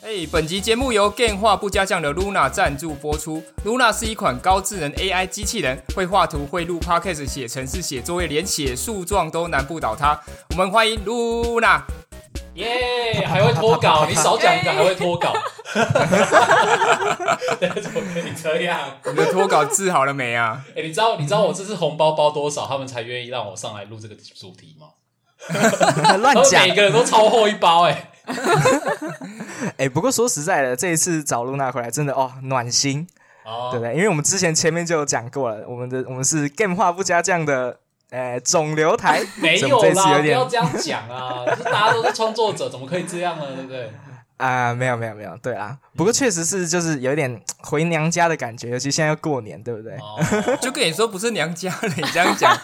[0.00, 3.42] 哎，本集节目由电话不加酱的 Luna 赞助播出。
[3.64, 10.18] Luna 是一款高智能 AI 机器人，会画图、会录 Podcast、写程式、写作业，连写诉状都难不倒它。
[10.50, 11.82] 我们欢迎 Luna。
[12.54, 15.32] 耶，还会脱稿，你少讲一个 还会脱稿。
[17.82, 18.80] 怎么可以这样？
[19.04, 20.64] 你的脱稿治好了没啊？
[20.76, 24.86] 哎，你知道你知道我这次红包包多少，他们才愿意让我上来录这个主题吗？
[26.18, 28.10] 乱讲，每个人都超厚一包哎。
[29.78, 33.06] 哎， 不过说实在的，这一次找露娜回来真的哦暖心，
[33.70, 33.94] 对不对？
[33.94, 37.78] 因为我们之前前面就有讲过了，我们的我们是 game 化不加酱的，
[38.10, 41.44] 呃，肿瘤台 没有啦，不要这样讲啊！
[41.64, 43.46] 大家都是创作者，怎么可以这样呢？
[43.54, 43.90] 对不对？
[44.36, 49.96] 啊，没有没有没有，对啊，不过确实是就是有点回娘家的感觉，尤其现在要过年，对不对？
[50.60, 52.54] 就跟你说不是娘家了，你这样讲。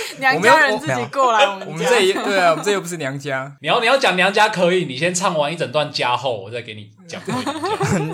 [0.18, 3.50] 娘家人自己过来，我们这对啊，我们这又不是娘家。
[3.60, 7.20] 你要你要讲娘家可以，你先唱完一整段家后，我再给你讲。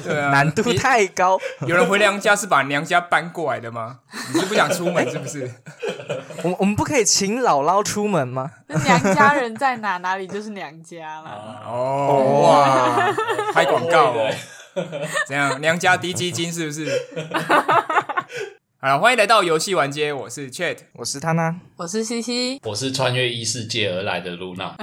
[0.03, 1.39] 对啊， 难度太高。
[1.67, 3.99] 有人回娘家是把娘家搬过来的吗？
[4.33, 5.51] 你是不想出门是不是？
[6.43, 8.51] 我我们不可以请姥姥出门吗？
[8.69, 11.63] 那娘家人在哪，哪里就是娘家了。
[11.67, 13.13] 哦哇，
[13.53, 14.31] 拍广告哦，
[15.27, 15.61] 怎样？
[15.61, 16.87] 娘家低基金是不是？
[18.79, 24.77] 好，欢迎来到游戏玩街，我是 Chat，我是他呢，我是西西，我是穿越异世界而来的露娜。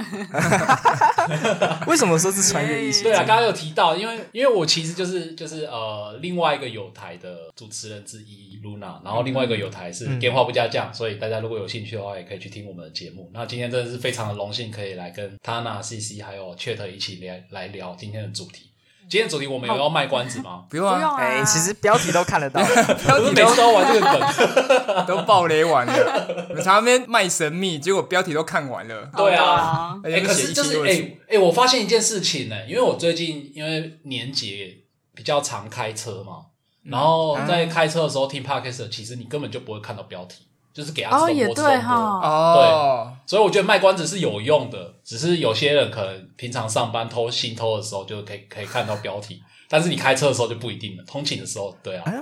[1.86, 3.10] 为什么说是穿越异世界？
[3.10, 13.30] 对啊，刚刚有提到，因为因为我其实就是就是呃另外一个有台的主持人之一露娜，然后另外一个有台是电话不加酱，所以大家如果有兴趣的话，也可以去听我们的节目。
[13.32, 18.70] 那今天真的是非常的荣幸，可以来跟他娜、西西还有 Chat 一起来来聊今天的主题。
[19.08, 20.64] 今天主题我们有要卖关子吗？
[20.70, 22.60] 不用啊，哎，其实标题都看得到，
[23.06, 26.46] 标题每次都玩这个梗， 都爆雷完了。
[26.56, 29.10] 我常那边卖神秘，结果标题都看完了。
[29.16, 34.74] 对啊，哎，可是就是哎哎，我发现一件事情呢，因为我最近因为年节
[35.14, 36.46] 比较常开车嘛，
[36.84, 40.46] 然后在开车的时候听 podcast，其实你根本就不会看到标题。
[40.74, 51.04] 就是给他自动播出的，对，所以我觉得卖关子是有用的，只是有些人可能平常上班偷心偷的时候就可以可以看到标题，但是你开车的时候就不一定了。
[51.04, 52.12] 通勤的时候，对啊，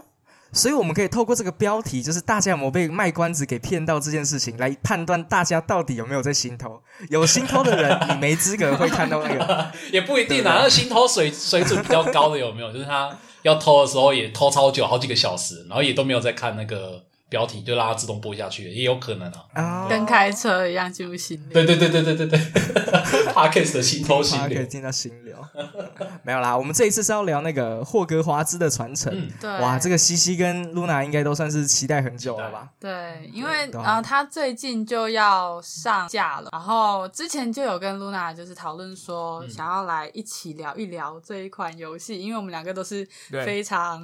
[0.53, 6.79] 所以我们可以透过这个标题，就是大家有没有被卖关子给骗到这件事情，来判断大家到底有没有在心偷。
[7.09, 10.59] 有心偷的人，你没资格会看到那个， 也不一定啊。
[10.61, 12.71] 那心偷水水准比较高的有没有？
[12.71, 13.11] 就是他
[13.41, 17.03] 要偷的时候也偷超久，好几个小时，然后也都没有在看那个。
[17.33, 21.55] 标题就让它自动播下去，也有可能啊，跟开车一样进入心流。
[21.55, 25.35] 对对对对对对对 p a r k e s 的心偷心流，可以进到心流。
[26.23, 29.31] 没有啦，我们这一次是要聊那个霍格华兹的传承。
[29.41, 32.69] 对，哇，这个西西跟露娜应该都算是期待很久了吧？
[32.79, 44.01] 对，因为呃，他最近就要上架了，然后之前就有跟露娜就是讨论说，想要来一起聊一聊这一款游戏，因为我们两个都是非常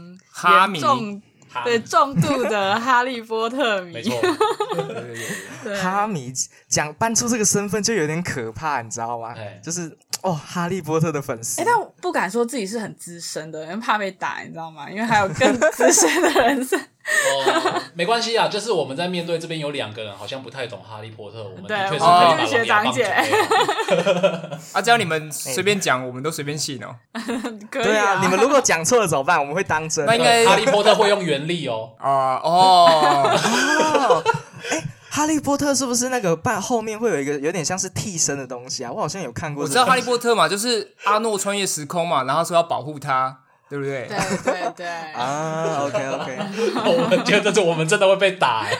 [0.72, 1.21] 严重。
[1.65, 4.21] 对重度的哈利波特迷，没错，
[5.81, 6.33] 哈迷
[6.69, 9.35] 讲搬出这个身份就有点可怕，你知道吗？
[9.63, 11.61] 就是哦，哈利波特的粉丝。
[11.61, 14.91] 哎，但不敢说自己是很资深的，因为怕被打，你知道吗？
[14.91, 16.79] 因为还有更资深的人是。
[17.09, 23.05] 哦，没关系啊，就是我们在面对这边有两个人好像不太懂哈利波特，我们的确是可以学长姐。
[24.73, 26.95] 啊， 只要你们随便讲，我们都随便信哦。
[27.73, 29.41] 对啊，你们如果讲错了怎么办？
[29.41, 30.05] 我们会当真。
[30.05, 31.91] 那应该哈利波特会用原力哦。
[31.99, 33.33] 啊哦。
[34.71, 38.93] 哎，哈利波特是不是那个半后面会有一个有点像是替身的东西啊？
[38.93, 39.65] 我好像有看过。
[39.65, 43.39] 我知道哈利波特嘛，就是阿诺穿越时空嘛，然后说要保护他。
[43.69, 44.09] 对不对？
[44.09, 46.39] 对对对啊，OK OK，
[47.03, 48.65] 我们觉得这我们真的会被打。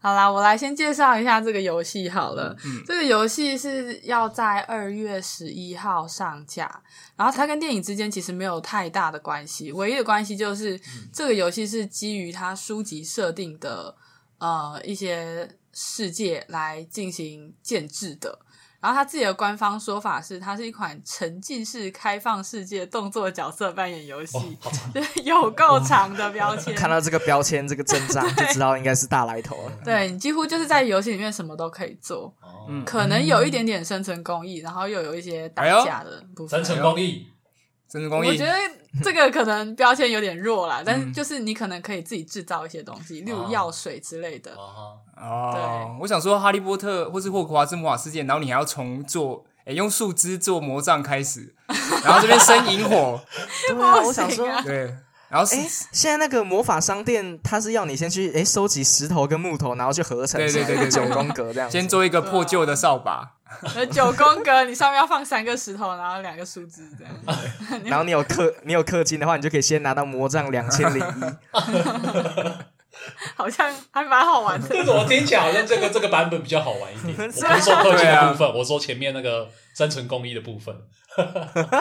[0.00, 2.54] 好啦，我来先介绍一下这个游戏好了。
[2.86, 6.80] 这个游戏是要在二月十一号上架，
[7.16, 10.80] 然后它跟电影之间其实没有太大的关系，唯一的关系就是
[11.12, 13.96] 这个游戏是基于它书籍设定的
[14.38, 18.38] 呃一些世界来进行建制的。
[18.86, 24.38] 然后他自己的官方说法是，它是一款沉浸式开放世界动作角色扮演游戏，
[25.24, 26.72] 有够长的标签。
[26.72, 29.72] 看到这个标签，这个阵仗就知道应该是大来头了。
[29.84, 32.32] 对你几乎就是在游戏里面什么都可以做，
[32.84, 36.64] 可能有一点点生存工艺，然后又有一些打架的部分。
[36.64, 37.26] 生存工艺。
[38.10, 38.52] 我觉得
[39.02, 44.52] 这个可能标签有点弱啦，但是就是你可能可以自己制造一些东西，例如药水之类的。
[44.52, 44.98] 哦，
[45.52, 51.54] 对，我想说《哈利波特》或是《霍格华兹魔法世界》，然后你还要重做，哎，用树枝做魔杖开始，
[52.04, 53.20] 然后这边生萤火。
[53.68, 54.94] 对啊，我想说，对，
[55.28, 63.35] 然后哎，现在那个魔法商店，它是要你先去哎收集石头跟木头，然后去合成，对对对对，九宫格这样，先做一个破旧的扫把。
[63.90, 67.14] 九宫格，你上面要放三个石头，然后两个数字这样。
[67.86, 71.02] 然后你有氪，你有氪金的话，你就可以先拿到魔杖两千零一。
[73.36, 74.68] 好像还蛮好玩的。
[74.92, 77.16] 我听起来好像这个这个版本比较好玩一点。
[77.16, 80.74] 我不是说氪金的部分，我说前面那个生存工艺的部分。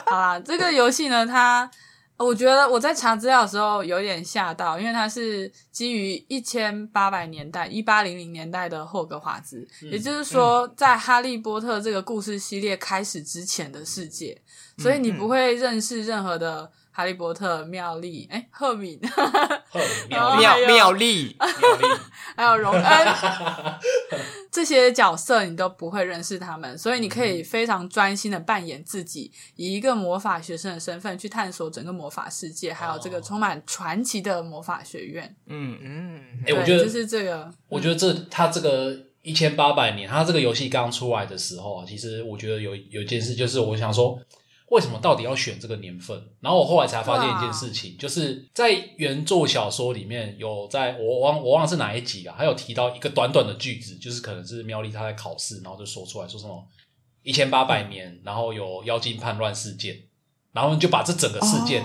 [0.06, 1.70] 好啦，这个游戏呢，它。
[2.18, 14.42] 我觉得我在查资料的时候有点吓到，因为它是基于一千八百年代一八零零年代的霍格华兹，也就是说，在哈利波特这个故事系列开始之前的世界，
[14.78, 16.72] 所以你不会认识任何的。
[16.96, 18.98] 哈利波特、妙丽，哎，赫敏，
[20.08, 22.00] 妙妙妙丽，妙丽，
[22.38, 23.08] 还有荣恩，
[24.50, 35.36] 这些角色你都不会认识他们，所以你可以非常专心的扮演自己，以一个魔法学生的身份去探索整个魔法世界，还有这个充满传奇的魔法学院。
[35.48, 35.78] 嗯。
[35.84, 44.18] 嗯，哎，我觉得就是这个，我觉得这他这个一千八百年，他这个游戏刚出来的时候啊，其实我觉得有有一件事，就是我想说。
[44.68, 46.18] 为什么到底要选这个年份？
[46.40, 56.68] 然后我后来才发现一件事情，就是在原作小说里面有在我忘我忘了是哪一集啊，还有提到一个短短的句子，就是可能是苗栗他在考试，然后就说出来说什么
[57.22, 60.02] 一千八百年，然后有妖精叛乱事件，
[60.52, 61.84] 然后就把这整个事件。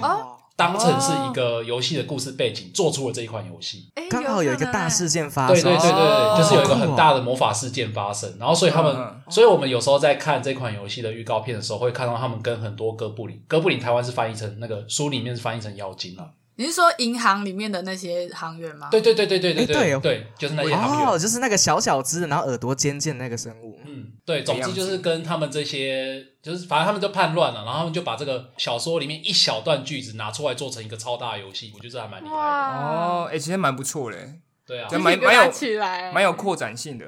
[0.60, 5.54] 当成是一个游戏的故事背景，做出了这一款游戏，刚好有一个大事件发生。
[5.54, 8.30] 对对对对，就是有一个很大的魔法事件发生。
[8.38, 8.94] 然后，所以他们，
[9.30, 16.28] 所以我们有时候在看这款游戏的预告片的时候，会看到他们跟很多哥布林，哥布林台湾是翻译成那个书里面是翻译成妖精啊。
[16.60, 18.90] 你是说银行里面的那些行员吗？
[18.90, 23.80] 对对对对对对对对，就是那些行员哦，就是那个小小只，然后耳朵尖尖那个生物。
[23.86, 33.26] 嗯，对，总之就是跟他们这些，就是反正他们就叛乱了，然后他们就把这个小说里面一小段句子拿出来做成一个超大游戏，我觉得还蛮厉害哦。
[33.32, 34.34] 哎，其实蛮不错嘞，
[34.66, 37.06] 对啊，蛮蛮有起来，蛮有扩展性的。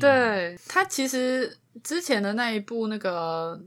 [0.00, 3.60] 对他其实之前的那一部那个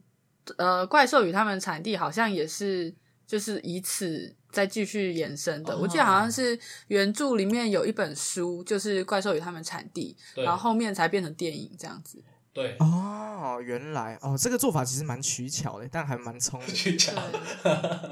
[0.58, 2.92] 呃怪兽与他们产地好像也是
[3.28, 4.34] 就是以此。
[4.58, 6.58] 再继续延伸的，我记得好像是
[6.88, 12.18] 原著里面有一本书，就是《怪兽与他们产地》，然后后面才变成电影这样子。
[12.58, 16.74] 对哦，原来哦，这个做法其实蛮取巧的，但还蛮聪明。
[16.74, 17.12] 取巧，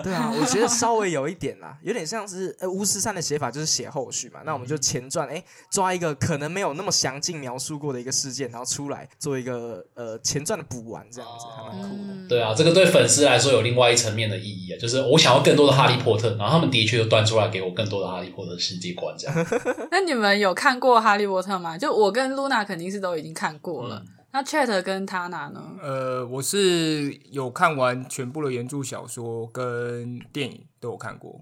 [0.03, 4.41] 对啊，我觉得稍微有一点啦，有点像是呃巫师三的写法，就是写后续嘛。
[4.45, 12.27] 那我们就前传，哎，抓一个可能没有那么详尽描述过的一个事件，然后出来做一个呃前传的补完，这样子还蛮酷的。
[12.29, 19.47] 对啊，这个对粉丝来说有另外一层面的意义啊，就是我想要更多的哈利波特，然后他们的确又端出来给我更多的哈利波特世界观这样。
[19.89, 21.75] 那你们有看过哈利波特吗？
[21.75, 24.03] 就我跟露娜肯定是都已经看过了。
[24.35, 25.61] 那 Chat 跟他哪呢？
[25.81, 31.39] 呃，我是有看完全部的原著小说跟电影都有看过。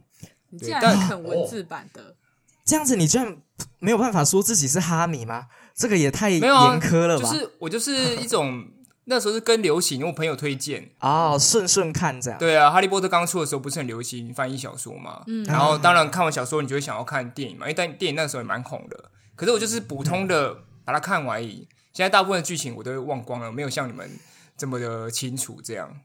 [0.51, 2.15] 你竟然看文字版的？
[2.63, 3.35] 这样子你居然
[3.79, 5.47] 没有办法说自己是哈迷吗？
[5.73, 7.31] 这个也太严苛了吧！
[7.31, 8.63] 就是我就是一种
[9.05, 12.37] 那时候是跟流行，因为我朋友推荐 哦，顺顺看这样。
[12.37, 15.23] 对啊，哈利波特刚出的时候不是很流行翻译小说嘛？
[15.25, 15.43] 嗯。
[15.45, 19.05] 然后当然看完小说，你就会想要看电影嘛，因为但电影那时候也蛮红的。
[19.35, 20.55] 可是我就是普通的
[20.85, 21.67] 把它看完而已。
[21.93, 24.09] 现在大部分的剧情我都忘光了，没有像你们
[24.57, 25.61] 这么的清楚。
[25.63, 25.95] 这样，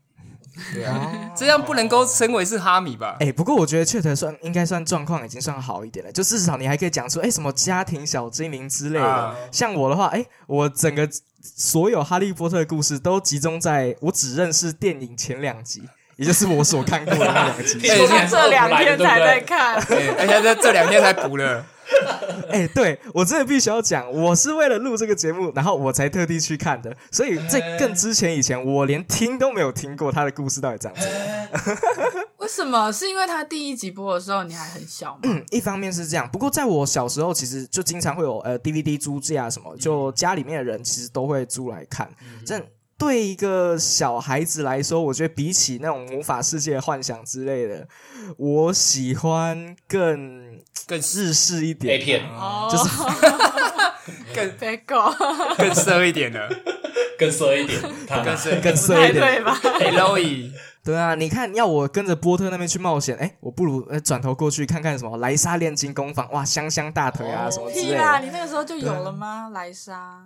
[0.74, 3.16] 对啊，这样不能够称为是哈米吧？
[3.20, 9.34] 哎，不过我觉得确实算应该算状况已经算好一点了，就至少你还可以讲出哎什么家庭小精灵之类的。
[9.50, 11.08] 像我的话，哎，我整个
[11.40, 15.82] 所有哈利波特的故事都集中在我只认识电影前两集，
[16.16, 17.78] 也就是我所看过的那两集。
[18.28, 21.64] 这两天才在看，而且这这两天才补了。
[22.50, 26.94] 哎，对我真的必须要讲，我是为了录这个节目，然后我才特地去看的。
[27.10, 31.08] 所以在更之前以前，我连听都没有听过他的故事到底怎样子。
[32.38, 32.90] 为什么？
[32.92, 35.20] 是因为他第一集播的时候你还很小吗？
[35.24, 36.28] 嗯，一方面是这样。
[36.30, 42.10] 不过在我小时候，其实就经常会有呃 DVD 租借啊什么，就家里面的人其实都会租来看。
[42.46, 42.60] 这
[42.96, 47.86] 对一个小孩子来说，我觉得比起那种魔法世界幻想之类的，
[48.36, 50.58] 我喜欢更。
[50.88, 52.22] 更日式一点，A 片，
[52.70, 52.88] 就是
[54.34, 54.76] 更 b a
[55.58, 56.48] 更色一点的，
[57.18, 57.78] 更色一点，
[58.24, 60.16] 更色更色一点，对吧？Hello，
[60.82, 68.20] 对啊，你看，要我跟着波特那边去冒险，哎，我不如呃转头过去看看什么莱莎炼金工坊，哇，香香大腿啊，什么之类的。
[68.20, 69.50] 你那个时候就有了吗？
[69.52, 70.22] 莱莎？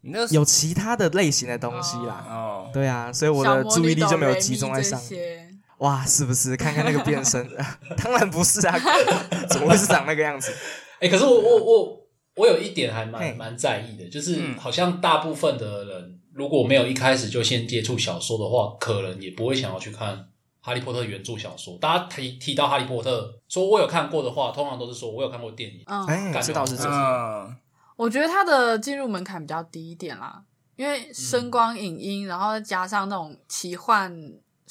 [0.00, 2.26] 你那有其他的类型的东西啦。
[2.28, 5.59] 哦，对啊，所以我的注意力就没有集中在上面。
[5.80, 6.56] 哇，是不是？
[6.56, 7.46] 看看那个变身，
[8.02, 8.78] 当然不是啊，
[9.50, 10.50] 怎么会是长那个样子？
[11.00, 12.00] 哎，可是我我我
[12.36, 20.14] 我有一点还蛮蛮在意的，就是好像大部分的人如果没有一开始就先接触小说的话，可能也不会想要去看
[20.60, 21.78] 《哈利波特》原著小说。
[21.78, 23.22] 大家提提到《哈利波特》，
[23.52, 25.82] 说我有看过的话，通常都是说我有看过电影。
[25.86, 26.06] 嗯，
[26.42, 27.56] 这倒是这样。
[27.96, 30.42] 我觉得它的进入门槛比较低一点啦。
[30.76, 34.10] 因为声光影音，然后加上那种奇幻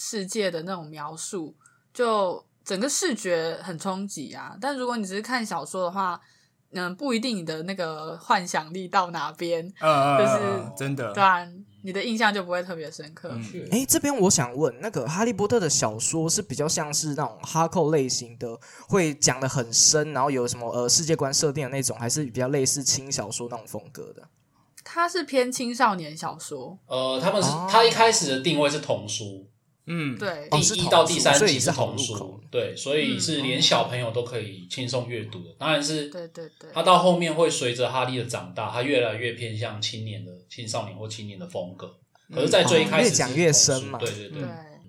[0.02, 1.54] 世界的那种描述，
[1.94, 4.58] 就整个视觉很冲击啊。
[4.62, 6.18] 但如果你只是看小说的话，
[6.72, 11.46] 嗯，不一定你的那个幻想力到哪边，就是真的，对啊，
[11.84, 13.36] 你的印象就不会特别深刻。
[13.72, 24.24] 哎，这边我想问，那个《哈利波特》的小说是比较像是那种哈扣类型的，会讲的很深，然后有什么呃世界观设定的那种，还是比较类似轻小说那种风格的？
[24.84, 26.78] 它是偏青少年小说。
[26.86, 29.48] 呃，他们是他一开始的定位是童书。
[29.86, 35.50] 嗯，对，第一到第三集是童书，对，所以是连小朋友都可以轻松阅读的。
[35.58, 41.92] 当然是，对对对，他到后面会随着哈利的长大，他越来越偏向青年的青少年或青年的风格。
[42.32, 44.44] 可是，在最开始越讲越深嘛，对对对。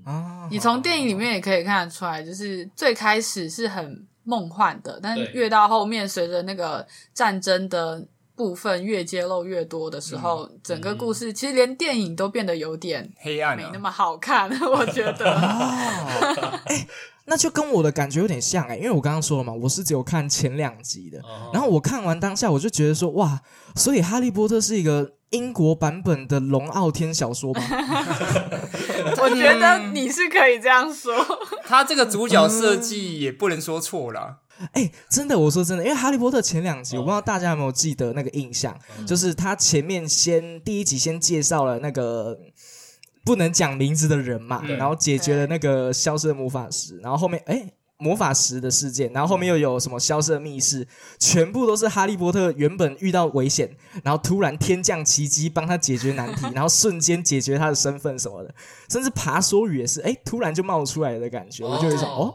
[0.05, 8.07] 哦，你从电影里面也可以看得出来，就是最开始是很梦幻的，但越到后面，随着那个战争的。
[8.41, 14.49] 部分越揭露越多的时候，整个故事其实连电影都变得有点黑暗，没那么好看。
[14.65, 15.31] 我觉得，
[16.65, 16.87] 哎，
[17.27, 21.21] 那就跟我的感觉有点像哎，因为我刚刚说了嘛，我是只有看前两集的，
[21.53, 23.43] 然后我看完当下我就觉得说，哇，
[23.77, 27.61] 所以《哈利波特》是一个英国版本的龙傲天小说吗？
[29.21, 31.15] 我觉得你是可以这样说，
[31.67, 34.39] 他这个主角设计也不能说错了。
[34.73, 42.38] 哎，真的，我说真的，因为《哈利波特》前两集，我不知道大家有没有记得那个印象，就是他前面先第一集先介绍了那个
[43.25, 50.87] 不能讲名字的人嘛，然后解决了那个消失的魔法石，然后后面哎魔法石的事件，然后后面又有什么消失的密室，
[51.19, 53.71] 全部都是哈利波特原本遇到危险，
[54.02, 58.55] 然后突然天降奇迹帮他解决难题， 然后瞬间解决他的身份什么的，
[58.88, 62.35] 甚至爬梭语也是哎突然就冒出来的感觉，我就有一种哦。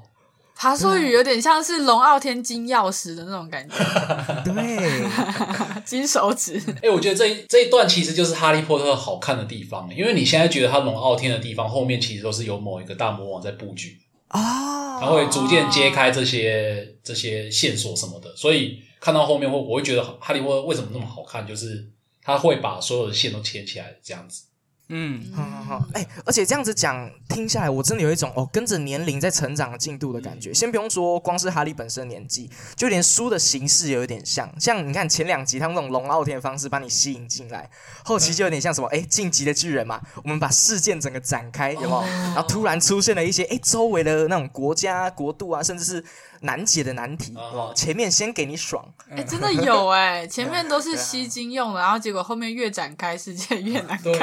[0.56, 3.76] 爬梭语有点像是龙傲天金钥匙的那种感觉，
[4.46, 5.06] 对，
[5.84, 6.62] 金手指。
[6.82, 13.98] 哎，我觉得这一这一段其实就是哈利波特好看的地方，因为你现在觉得他龙傲天的地方，后面其实都是有某一个大魔王在布局
[14.30, 21.86] 啊，他会逐渐揭开这些这些线索什么的，所以看到后面会我会觉得哈利波特为什么那么好看，就是
[22.24, 24.46] 他会把所有的线都牵起来这样子。
[24.90, 30.54] 嗯，好好好，哎，而且这样子讲听下来，我真的有一种哦，跟着年龄在成长的进度的感觉。
[30.54, 34.48] 先不用说，光是哈利本身年纪，就连书的形式有一点像。
[34.60, 37.68] 像你看前两集，他们那种龙傲天的方式把你吸引进来，
[38.04, 42.02] 后期就有点像什么，哎，晋级的巨人嘛，我们把事件整个展开，有没有？
[42.02, 46.06] 然后突然出现了一些，哎，周围的那种国家、国度啊，甚至是。
[46.46, 47.74] 难解的难题，哇！
[47.76, 54.14] 前面先给你爽，哎，真的有 哎，前面都是吸睛用的，然后结果后面越展开，世界 越难看，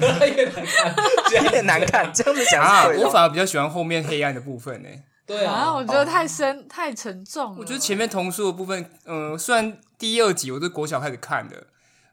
[0.00, 4.88] 越难看，越难看，这样子讲啊，我反而比较喜欢后面黑暗的部分呢。
[5.26, 7.56] 对啊，我觉得太深太沉重。
[7.58, 11.66] 我觉得前面童书的部分，嗯，虽然第二集我是国小开始看的，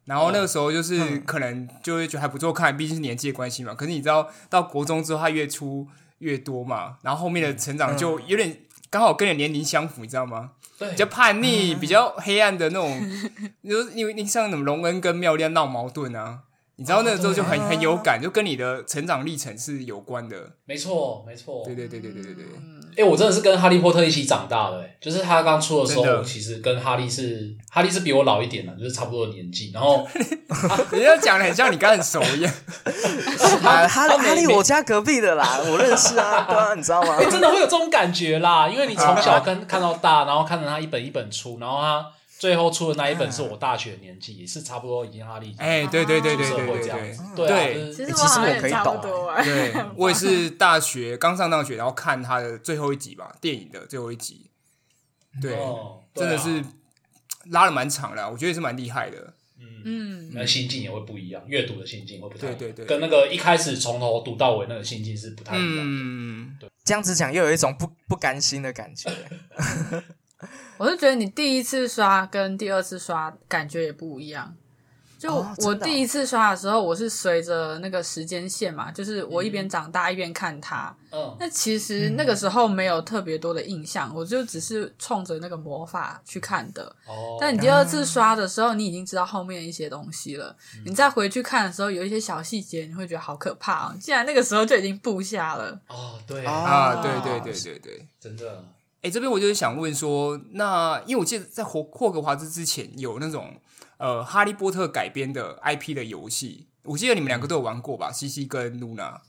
[0.05, 3.73] 然后那个时候就是可能就会觉得还不错看，毕竟是年纪的关系嘛。
[3.73, 5.87] 可是你知道，到国中之后，它越出
[6.19, 8.57] 越多嘛，然后后面的成长就有点。
[8.89, 10.51] 刚好跟你年龄相符，你知道吗？
[10.77, 13.01] 对，比较叛逆、比较黑暗的那种，
[13.63, 16.43] 就因为你像什么荣恩跟妙丽闹矛盾啊，
[16.77, 20.53] 你知道那个时候就很很有感，就跟你的成长历程是有关的。
[20.65, 21.63] 没错，没错。
[21.65, 22.45] 对对对对对对对。
[22.97, 29.71] 哎，我真的是跟哈利波特一起长大的，就是他刚出的时候，其实跟哈利是哈利是比我老一点的，就是差不多的年纪。
[29.73, 30.07] 然后
[30.91, 32.53] 人家讲的很像你刚很熟一样。
[33.61, 37.17] 哈哈利，我家隔壁的啦，我认识啊， 对啊，你知道吗？
[37.29, 42.05] 真的会有这种感觉啦，因为你从小跟看到大，然后看着他一本一本出，然后他
[42.39, 45.53] 最后出的那一本是我大学年纪，也是差不多已经哈利。
[45.57, 49.01] 哎，对对对对对对对，对，其实我可以懂。
[49.43, 54.49] 对，我也是大学刚上大学，然后看他的最后一集吧，电影的最后一集。
[55.41, 55.59] 对，
[56.15, 56.63] 真的是
[57.51, 59.33] 拉了蛮长的，我觉得是蛮厉害的。
[59.83, 65.81] 嗯，那心境也会不一样，阅读的心境会不太对，对对，跟那个一开始从头读到尾那个心境是不太一样的。
[65.83, 69.09] 嗯，对，这样子讲又有一种不不甘心的感觉。
[70.77, 74.55] 我是觉得你第一次刷跟第二次刷感觉也不一样。
[75.17, 80.95] 就我第一次刷的时候，我是随着那个时间线嘛，就是我一边长大一边看它。
[81.11, 86.83] 嗯，那其实那个时候没有特别多的印象，我就只是冲着那个魔法去看的。
[87.05, 90.55] 哦，但你第二次刷的时候，你已经知道后面一些东西了。
[90.85, 93.95] 你再回去看的时候，有一些小细节，你会觉得好可怕哦！
[93.99, 95.77] 既然那个时候就已经布下了。
[95.89, 98.63] 哦，对啊，对对对对对，真的。
[99.01, 103.59] 哎，这边我就是想问说，那因为我记得在霍霍格华兹之前有那种。
[103.99, 108.09] 呃，哈利波特改编的 IP 的游戏，我记得你们两个都有玩过吧？
[108.09, 109.21] 西西跟露娜。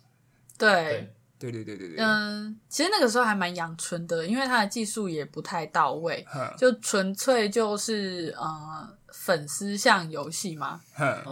[0.57, 1.97] 对，对对对对对。
[1.99, 6.25] 嗯，其实那个时候还蛮阳春的，因为他的技术也不太到位，
[6.57, 10.81] 就纯粹就是呃粉丝向游戏嘛？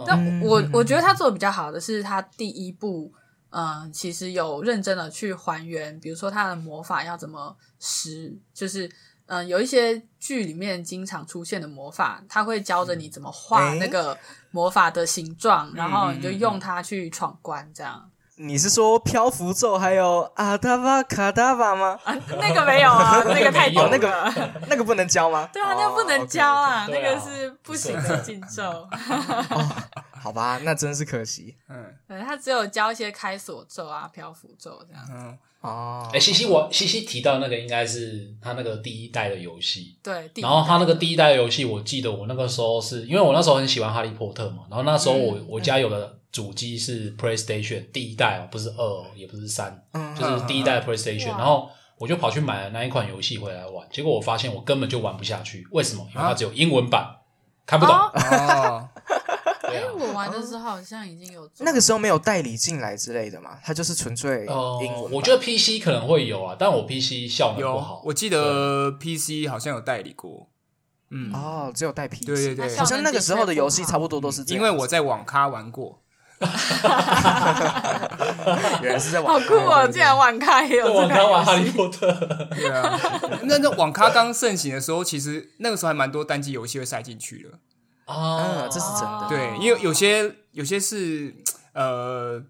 [0.05, 3.13] 但我我觉得他做的比较好的是他第一部，
[3.51, 8.89] 嗯，其实有认真的去还原，比如说他的魔法要怎么使，就是
[9.25, 14.17] 嗯，有一些剧里面经常出现的魔法，他会教着你怎么画那个
[14.51, 18.08] 魔法的形状，然后你就用它去闯关，这样。
[18.41, 21.99] 你是说漂浮咒还有阿达巴卡达巴吗？
[22.05, 24.33] 啊，那个没有啊， 那个太有那个
[24.69, 25.49] 那个不能教吗？
[25.51, 28.63] 对啊，那个不能教啊，那个是不行的禁咒。
[30.21, 31.57] 好吧，那真是可惜。
[31.67, 35.05] 嗯，对他只有教一些开锁咒啊、漂浮咒这样。
[35.11, 39.97] 嗯哦，哎，西西我西西提到那个应该是他那个第一代的游戏。
[40.01, 46.15] 对，然后他那个第一代的游戏，我记得我那个时候是因为我那时候很喜欢哈利波特嘛，然后那时候我我家有的。
[46.31, 49.83] 主机是 PlayStation 第一代哦，不是二，也不是三，
[50.17, 51.29] 就是第一代 PlayStation。
[51.29, 55.67] 然后我就跑去买了那一款游戏回来玩，结果我发现我根本就玩不下去。
[55.71, 56.03] 为什么？
[56.13, 57.17] 因为它只有英文版，
[57.65, 57.95] 看不懂。
[59.69, 64.45] 哎，我玩的时候好像已经有那个时候没有代理进来之类的嘛，它就是纯粹
[64.81, 65.11] 英文。
[65.11, 68.01] 我觉得 PC 可能会有啊，但我 PC 效能不好。
[68.03, 70.47] 我记得 PC 好像有代理过。
[71.11, 72.25] 嗯，哦，只有代 PC。
[72.25, 74.43] 对对对，好像那个时候的游戏差不多都是。
[74.47, 76.01] 因为我在网咖玩过。
[78.81, 79.85] 原来是在网好酷哦！
[79.87, 82.09] 竟然网咖也有网咖玩哈利波特，
[82.55, 82.97] 对啊。
[83.43, 87.49] 那那网咖刚盛行的时候，其实那个时候还蛮多单机游戏会塞进去的。
[88.05, 89.25] 啊，这是真的。
[89.27, 91.35] 对，因为有些有些是
[91.73, 92.41] 呃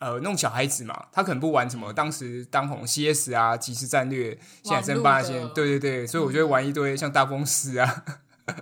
[0.00, 8.02] 呃弄小孩子嘛，他可能不玩什么当时当红 CS 啊、即时战略、现在争霸线，对对对，所以我觉得玩一堆像大风师啊。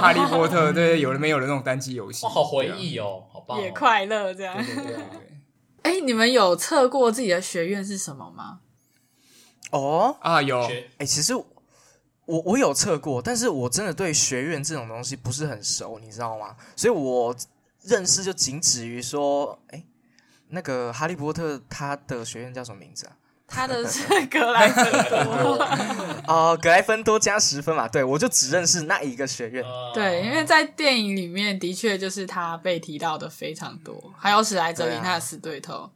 [0.00, 3.24] 哈利波特对有了没有的那种单机游戏，好回忆哦，
[3.56, 4.56] 也快乐这样。
[4.56, 4.96] 对对对。
[5.82, 8.60] 哎，你们有测过自己的学院是什么吗？
[9.70, 10.60] 哦啊有。
[10.98, 11.46] 哎，其实我
[12.26, 16.56] 我有测过，但是我真的对学院这种东西不是很熟，你知道吗？
[16.76, 17.34] 所以我
[17.82, 19.84] 认识就仅止于说，哎，
[20.48, 23.16] 那个哈利波特他的学院叫什么名字啊？
[23.48, 25.66] 他的是格莱芬多
[26.28, 27.88] 哦，格莱芬多加十分嘛？
[27.88, 29.64] 对，我就只认识那一个学院。
[29.94, 35.90] 对，因为在电影里面的确就是他被提到的非常多，还有史莱哲林他的死对头。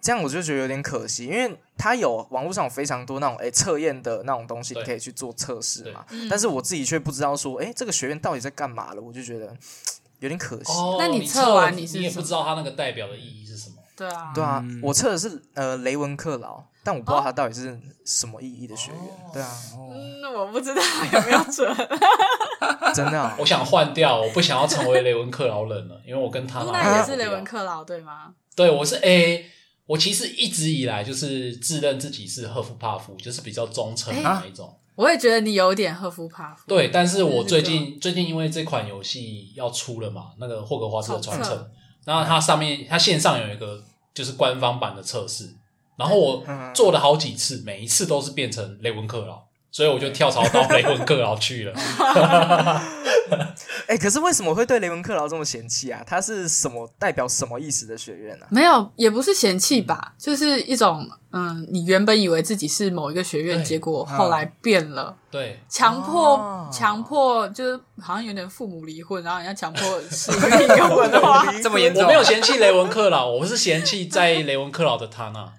[0.00, 9.56] 这样我就觉得有点可惜，因为他有网络上有非常多那种哎测验的那种东西你可以去做测试嘛，但是我自己却不知道说哎这个学院到底在干嘛了，我就觉得
[10.20, 10.72] 有点可惜。
[10.98, 13.76] 那你测完你是也不知道他那个代表的意义是什么？
[13.96, 16.62] 对啊，对啊，我测的是呃雷文克劳。
[16.84, 19.00] 但我不知道他到底是什么意义的学员，
[19.32, 19.50] 对啊，
[19.90, 21.74] 嗯，我不知道有没有准，
[22.94, 28.34] 真的，我想换掉，我不想要成为雷文克劳人了，因为我跟他那也是雷文克劳对吗？
[28.54, 29.46] 对，我是 A，
[29.86, 34.78] 我其实一直以来就是自认自己是赫夫帕夫，就是比较忠诚的那一种。
[34.96, 41.68] 我也觉得你有点赫夫帕夫，对，但是我最近最近因为这款游戏要出了嘛，那个霍格华兹的传承，
[42.04, 45.52] 然后它上面它线上有一个就是官方版的测试。
[45.96, 51.72] 然后我做了好几次，每一次都是变成雷文克劳，所以我就跳槽到雷文克劳去了。
[53.86, 56.02] 哎，可是为什么会对雷文克劳这么嫌弃啊？
[56.06, 58.46] 他是什么代表什么意思的学院呢？
[58.50, 65.16] 没有，也不是嫌弃吧，就是一种嗯，你原本以为自己是某一个学院，结果后来变了。
[65.30, 72.02] 对，强迫强迫，就是好像有点父母离婚，然后人家强迫是另一个文的话，这么严重？
[72.02, 75.52] 我没有嫌弃雷文克劳，我是嫌弃在雷文克劳的他呢。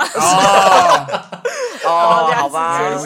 [0.00, 1.30] 哦
[1.84, 2.80] 哦， 好吧，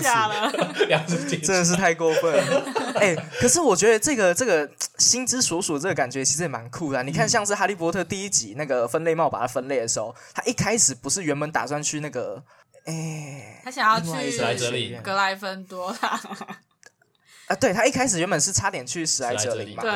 [1.43, 2.65] 真的是太过分了。
[3.01, 7.03] 哎，可是我觉得这个这个心之所属这个感觉其实也蛮酷的。
[7.03, 12.43] 你看，像是哈利波特第一集那个分类帽把它分类的时候，他一开始不是原本打算去那个，
[12.87, 14.07] 哎，他想要去
[15.03, 15.95] 格莱芬多
[17.47, 19.93] 啊，对他一开始原本是差点去史莱哲林嘛，对。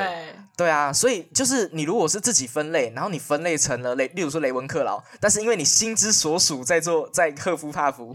[0.59, 8.13] 对啊，所以就是你如果是自己分类，然后你分类成了雷，例如说雷文克劳，但是因为你心之所属在做在赫夫帕夫，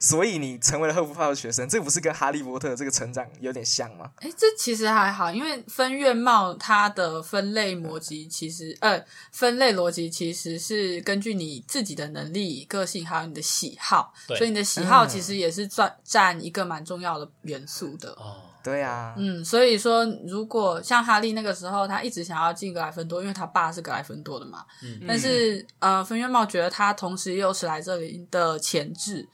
[0.00, 4.10] 所以你成为了赫夫帕夫学生，这不是跟哈利波特这个成长有点像吗？
[4.16, 18.10] 哎，这其实还好，因为分院帽它的分类逻辑其实呃，分类逻辑其实是根据你自己的能力、个性还有你的喜好，所以你的喜好其实也是占占一个蛮重要的元素的。
[18.14, 18.42] 哦。
[18.64, 24.64] 对呀，嗯，所以说，如果像哈利那个时候，他一直想要进格莱芬多，因为他爸是格莱芬多的嘛。
[24.82, 29.28] 嗯，但是呃，分院帽觉得他同时又是来这里的前置，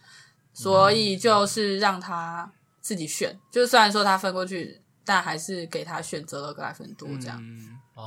[0.52, 3.38] 所以就是让他自己选。
[3.52, 7.40] 就虽然说他分过去，但还是给他选择了格莱芬多这样。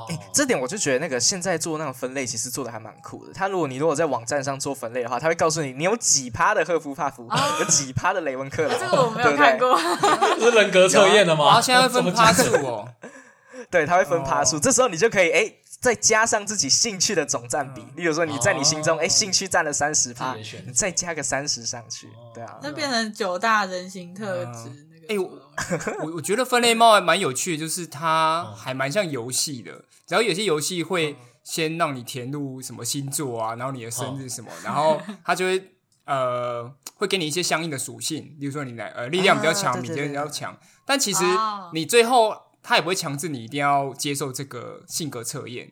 [0.09, 3.33] 哎，这点我就觉得那个现在做那种分类，其实做的还蛮酷的。
[3.33, 8.67] 他如果你如果在网站上做分类的话，他会告诉你你有几趴的赫夫帕夫，有几趴的雷文克。
[8.67, 9.77] 这个我没有看过，
[10.39, 11.59] 是人格测验的吗？
[11.61, 12.87] 现在分趴数哦。
[13.69, 14.59] 对，他会分趴数。
[14.59, 17.85] 这时候你就可以哎，再加上自己兴趣的总占比。
[17.95, 24.87] 例如说你在你心中哎，兴趣占了三十趴，你再加个三十上去，对啊，那变成九大人形特质。
[25.09, 25.31] 哎，我
[26.05, 29.85] 我我觉得分类猫还蛮有趣的，就是它还蛮像游戏的。
[30.05, 35.69] 只要有些游戏会先让你填入什么星座啊，然后你的生日什么，然后它就会。
[36.05, 40.53] 呃，会给你一些相应的属性，比如说你来呃力量比较强，敏捷比较强，
[40.85, 41.23] 但其实
[41.71, 45.71] 你最后它也不会强制你一定要接受这个性格测验，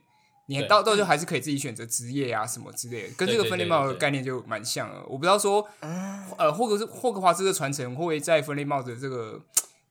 [0.59, 5.03] 你到到最后还是可以自己选择职业啊什么之类的，跟这个分类帽的概念就蛮像了。
[5.07, 5.67] 我不知道说，
[6.37, 9.41] 呃，霍格是霍格华兹的传承会不会在分类帽的这个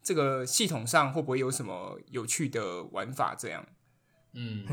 [0.03, 3.67] 这个系统上会不会有什么有趣的玩法这样？
[4.33, 4.65] 嗯，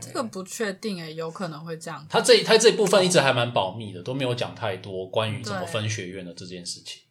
[0.00, 2.06] 这个不确定诶，有可能会这样。
[2.08, 7.02] 他这他这一部分一直还蛮保密的，都没有讲太多关于怎么分学院的这件事情。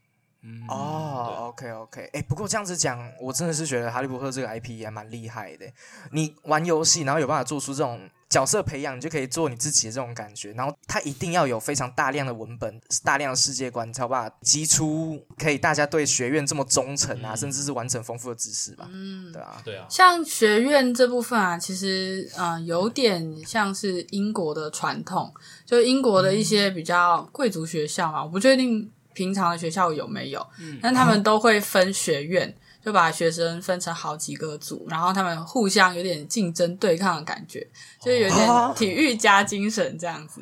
[0.43, 5.65] 嗯哦，OK OK，哎，不过这样子讲，我真的是觉得哈利波特这个 IP 还蛮厉害的。
[6.11, 8.09] 你玩游戏，然后有办法做出这种。
[8.31, 10.53] 角色培养，你就可以做你自己的这种感觉。
[10.53, 18.87] 然后它一定要有非常大量的文本、大量的世界观，才有办法激出可以大家对学院这么忠诚啊，甚至是完整丰富的知识吧。
[18.89, 19.85] 嗯，对啊，对啊。
[19.89, 25.33] 像学院这部分啊，其实嗯，有点像是英国的传统，
[25.65, 32.55] 就英国的一些比较贵族学校嘛，我不确定平常的学校有没有，嗯但他们都会分学院。
[32.83, 37.59] 就把学生分成好几个组，然后他们互相有点竞争对抗的感觉，
[38.01, 40.41] 就有点体育加精神这样子。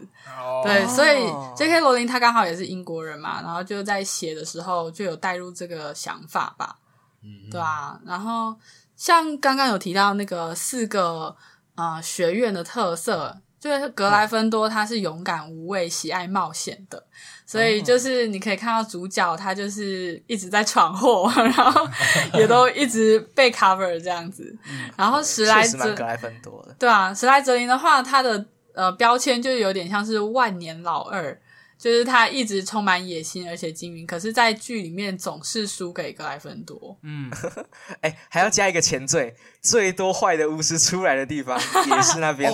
[0.63, 1.17] 对，所以
[1.57, 1.81] J.K.
[1.81, 6.77] 罗琳他刚好也是英国人嘛，然后就在写的时候就有带入这个想法吧。
[7.21, 7.99] 嗯，对啊。
[8.05, 8.55] 然后
[8.95, 11.35] 像刚刚有提到那个四个
[11.75, 17.03] 啊学院的特色，就是格莱芬多他是勇敢无畏、喜爱冒险的。
[17.45, 21.87] 所以就是你可以看到主角他就是一直在闯祸，然后
[22.35, 24.55] 也都一直被 cover 这样子。
[24.95, 31.39] 然后史莱哲格莱芬多的，对啊，史莱哲林的话，他的呃标签就有点像是万年老二。
[31.79, 36.97] 就是他一直充满野心，而且精明，可是，在剧里面总是输给格莱芬多。
[37.03, 37.31] 嗯，
[38.01, 41.57] 哎，还要加一个前缀，最多坏的巫师出来的地方
[41.89, 42.51] 也是那边。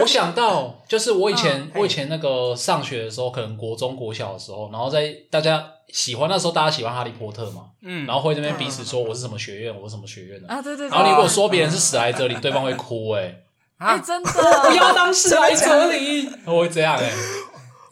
[0.00, 10.88] 我想到， 就是我以前，我以前那个上学的时候，可能国中、国小的时候，然后在大家喜欢那时候，大家喜欢哈利波特嘛，嗯，然后会这边彼此说我是什么学院，我是什么学院的啊，对对。
[10.88, 13.42] 然后你如果说别人是史莱哲林，对方会哭，哎，
[13.78, 14.30] 哎，真的，
[14.70, 17.10] 不要当史莱哲林，我会这样，哎。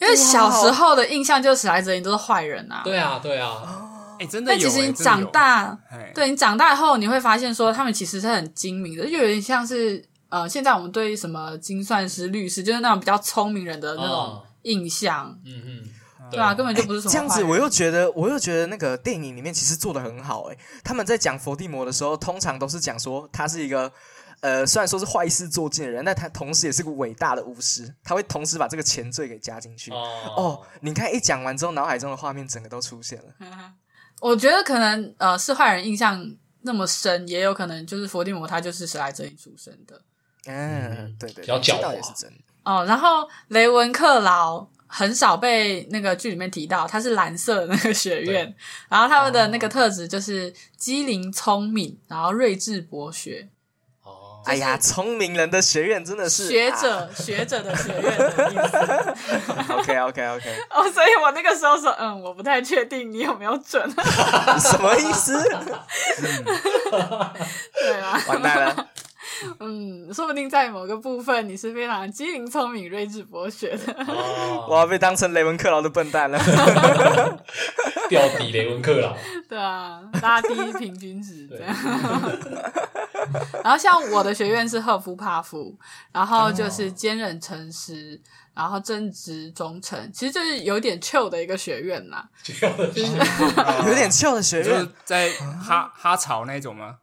[0.01, 2.81] 因为小时候的印象就是史莱哲林都是坏人啊。
[2.83, 3.63] 对啊，对啊。
[4.19, 4.53] 哎，真的。
[4.53, 5.79] 但其实你长大，
[6.15, 15.39] 对你长大后，你会发现说他们其实是很精明的，就有点像是呃，现在我们对什么精算师、律师，就是那种比较聪明人的那种印象。
[15.45, 15.81] 嗯嗯。
[16.31, 17.13] 对啊，根本就不是什么。
[17.13, 20.45] 这样子，我又觉得，我又觉得那个电影里面其实做的很好。
[20.45, 23.93] 哎，他们在讲伏地魔的时候，通常都是讲说他是一个。
[24.41, 27.95] 呃，虽然说是坏事做尽的人，但他同时也是个伟大的巫师。
[28.03, 29.91] 他会同时把这个前缀给加进去。
[29.91, 33.35] 哦，你看一讲完之后，脑海中的画面整个都出现了。
[34.21, 40.01] 我觉得可能呃是坏人印象那么深，也有可能就是伏地魔他就是史莱哲林出生的。
[40.47, 42.39] 嗯，对对，比较狡猾也是真的。
[42.65, 48.55] 哦，然后雷文克劳很少被那个剧里面提到，他是蓝色的那个学院，
[48.89, 53.51] 然后他们的那个特质就是机灵聪明，然后睿智博学。
[54.47, 58.79] 哎呀，聪明人的学院真的是学者 学者的学院的意思。
[59.73, 60.57] OK OK OK。
[60.71, 63.89] 哦，所以我那个时候说，嗯，我不太确定你有没有准。
[64.59, 65.39] 什么意思？
[67.81, 68.87] 对啊，完蛋了。
[69.61, 73.95] 嗯，说不定在某个部分你是非常机灵、聪明、睿智、博学的。
[74.69, 76.39] 我要被当成雷文克劳的笨蛋了。
[78.09, 79.17] 掉底雷文克劳。
[79.49, 81.75] 对啊，拉低平均值这样。
[83.65, 85.77] 然后像我的学院是赫夫帕夫，
[86.13, 88.21] 然后就是坚韧诚实，
[88.55, 92.29] 然后正直忠诚，其实就是有点旧的一个学院啦。
[92.43, 92.67] 就是
[93.87, 95.31] 有点旧的学院，就在
[95.63, 96.97] 哈哈草那种吗？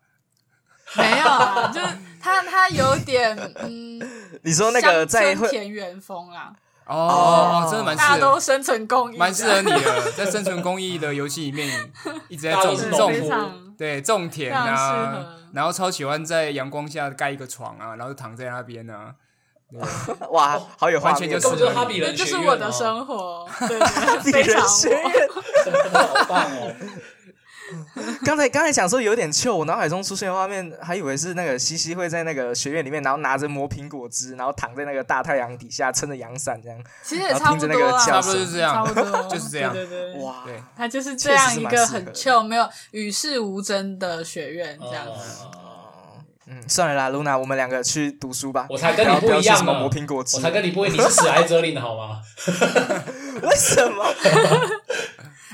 [0.96, 1.88] 没有啊，就是
[2.22, 4.00] 他他有点嗯，
[4.44, 6.54] 你说那个在田园风啊。
[6.86, 11.92] 哦，真的蛮适合，大家都生存公益，蛮适合你的，在生存公益的游戏里面
[12.30, 19.16] 一直在种种对种田啊，然后超喜欢在阳光下盖一个床啊，然后躺在那边呢。
[20.32, 23.80] 哇，好有画面，就是哈比人，就是我的生活，对，
[24.32, 26.74] 非常好棒哦。
[28.24, 36.80] 刚才刚才讲说有点糗，我脑海中出现的画面，还以为是那个西西会在那个学院里面，然后拿着磨苹果汁，然后躺在那个大太阳底下，撑着阳伞这样。
[37.04, 39.74] 其实也差不多，差不多就是这样，差不多就是这样。
[39.74, 45.46] 对对对，哇，对，他就是这样一个很糗、没有与世无争的学院这样子。
[46.50, 48.68] 嗯，算了啦，Luna，我们两个去读书吧。
[48.70, 50.38] 我才跟你不一样呢，磨苹果汁。
[50.38, 52.22] 我才跟你不一样，你是史莱哲林的好吗？
[53.44, 54.06] 为什么？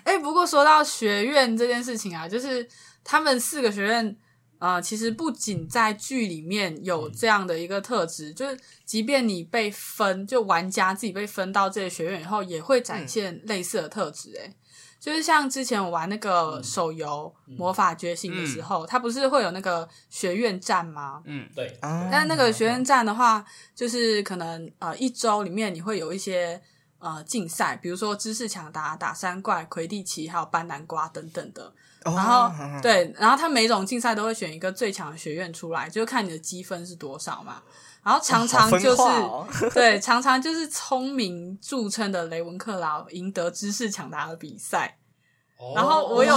[0.04, 2.68] 哎，不过说到学院这件事情啊，就是
[3.04, 4.16] 他们四个学院。
[4.60, 14.30] 呃，其实不仅在剧里面有这样的一个特质，就是即便你被分，就玩家自己被分到这些学院以后，也会展现类似的特质。
[14.38, 14.56] 诶
[15.02, 21.22] 就是像之前我玩那个手游《魔法觉醒》的时候，它不是会有那个学院战吗？
[21.26, 21.78] 嗯，对。
[21.82, 23.44] 但那个学院战的话，
[23.76, 26.62] 就是可能呃一周里面你会有一些
[27.04, 31.72] 呃竞赛，比如说知识抢答、打三怪、魁地奇，还有搬南瓜等等的。
[32.04, 37.62] 然后对，然后他每种竞赛都会选一个最强的学院出来，就看你的积分是多少嘛。
[38.04, 44.98] 然后常常就是 对，常常就是聪明著称的雷文克劳赢得知识抢答的比赛。
[45.74, 46.36] 然后我有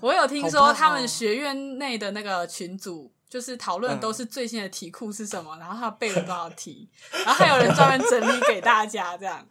[0.00, 6.88] 我有听说他们学院内的那个群组，就是讨论都是最新的题库是什么，然后他背了多少题，
[7.24, 9.44] 然后还有人专门整理给大家这样。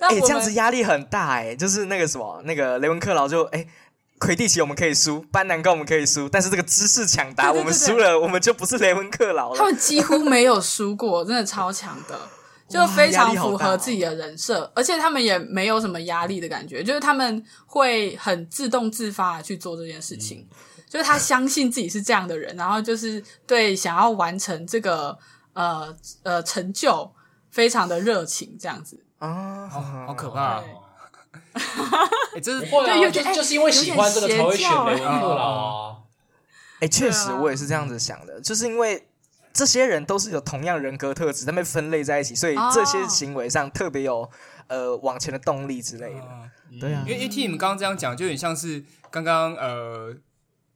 [0.00, 3.66] 哎，这样子压力很大哎，就是那个什么，那个雷文克劳就哎。
[4.20, 9.56] 魁地奇我们可以输，班南高我们可以输，但是这个知识抢答我们输了，我们就不是雷文克劳了。
[9.56, 12.18] 他们几乎没有输过，真的超强的，
[12.68, 20.44] 就非常符合自己的人设，而且他们也没有什么压力的感觉，就是他们会很自动自发的去做这件事情，
[20.88, 25.18] 就是他相信自己是这样的人，然后就是对想要完成这个
[25.52, 27.12] 呃呃成就
[27.50, 30.62] 非常的热情，这样子啊，好可怕。
[32.34, 33.10] 哎，真是会啊！
[33.10, 35.96] 就就是因为喜欢这个才会选雷文克劳啊！
[36.80, 39.08] 哎，确实我也是这样子想的，就是因为
[39.52, 44.28] 这些人都是有同样人格特质，他们分类在一起，所以这些行为上特别有
[44.68, 46.22] 呃往前的动力之类的。
[46.80, 50.14] 对啊，因为因为听你们刚刚这样讲，就有点像是刚刚呃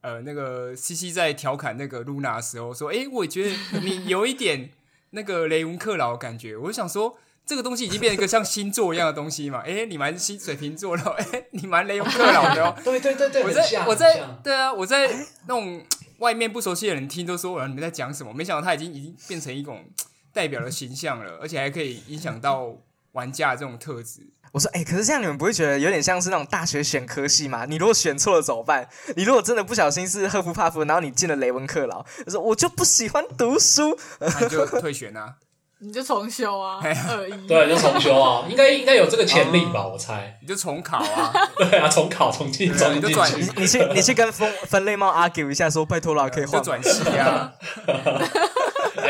[0.03, 4.69] 呃那个西西在调侃那个露娜的时候说：“哎，我觉得你有一点
[5.09, 7.17] 那个雷文克劳的感觉。”我就想说。
[7.45, 9.61] 这个东西已经变成一个像星座一样的东西嘛？
[9.67, 12.73] 哎，你蛮星水瓶座的，哎，你蛮雷文克劳的哦。
[12.81, 15.09] 对对对对，我在我在对啊，我在
[15.45, 15.83] 那种
[16.19, 18.33] 外面不熟悉的人听都说，我你们在讲什么？
[18.33, 19.83] 没想到他已经已经变成一种
[20.31, 22.77] 代表的形象了，而且还可以影响到
[23.11, 24.21] 玩家这种特质。
[24.53, 27.65] 我说，哎，可是这样你们不会觉得有点像是那种大学选科系吗？
[27.67, 28.87] 你如果选错了怎么办？
[29.15, 35.33] 你如果真的不小心是赫夫帕夫，然后你进了雷文克劳，他说我就不喜欢读书，那就退学 啊。
[35.79, 40.37] 你就重修啊，二一对，就重修啊，应该应该有这个潜力吧，我猜。
[40.41, 43.11] 你就重考啊， 对啊，重考重进，重进
[43.57, 47.51] 你去你去跟分分类猫 argue 一下，说拜托了，可以换转系啊。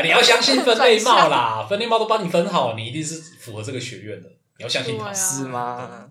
[0.02, 4.28] 你要相信分类帽啦，分类帽都帮你分好，你一定是符合这个学院的，
[4.58, 5.12] 你要相信他。
[5.12, 6.08] 是吗？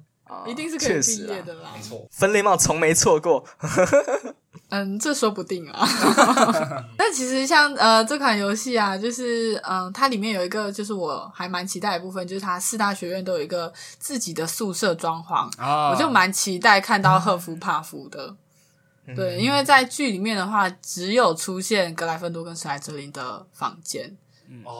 [0.48, 3.46] 一定是可以毕业的啦，没错，分类帽从没错过。
[4.70, 5.88] 嗯，这说不定啊。
[6.98, 18.36] 但其实像呃这款游戏啊，就是嗯，它里面有一个就是我还蛮期待的部分，就是它四大学院都有一个自己的宿舍装潢啊，我就蛮期待看到赫夫帕夫的。
[19.16, 24.18] 对，因为在剧里面的话，只有出现格莱芬多跟史莱哲林的房间。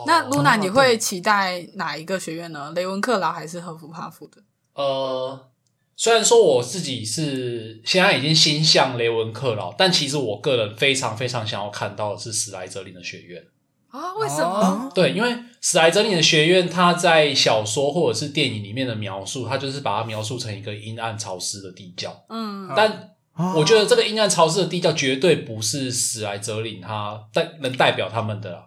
[0.06, 2.72] 那露娜，你会期待哪一个学院呢？
[2.76, 4.42] 雷文克劳还是赫夫帕夫的？
[4.74, 5.50] 呃。
[5.96, 13.44] 虽然说我自己是现在已经心向雷文克劳，但其实我个人非常非常想要看到的是史莱哲林的学院
[13.90, 14.12] 啊？
[14.16, 14.92] 为什么？
[14.96, 22.26] 对，因为史莱哲林的学院，它在小说或者是电影里面的描述，它就是把它描述成一个阴暗潮湿的地窖。
[22.30, 23.12] 嗯，但
[23.56, 28.64] 我觉得这个阴暗潮湿的地窖绝对不是史莱哲林它代能代表他们的，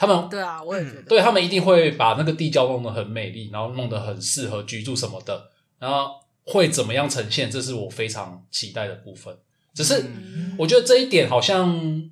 [0.00, 6.18] 他们对啊，我也觉得，对他们一定会把那个地窖弄得很美丽，然后弄得很适合居住什么的，然后。
[6.42, 7.48] 会怎么样呈现？
[7.48, 9.36] 这是我非常期待的部分。
[9.72, 10.04] 只是
[10.58, 12.10] 我觉得这一点好像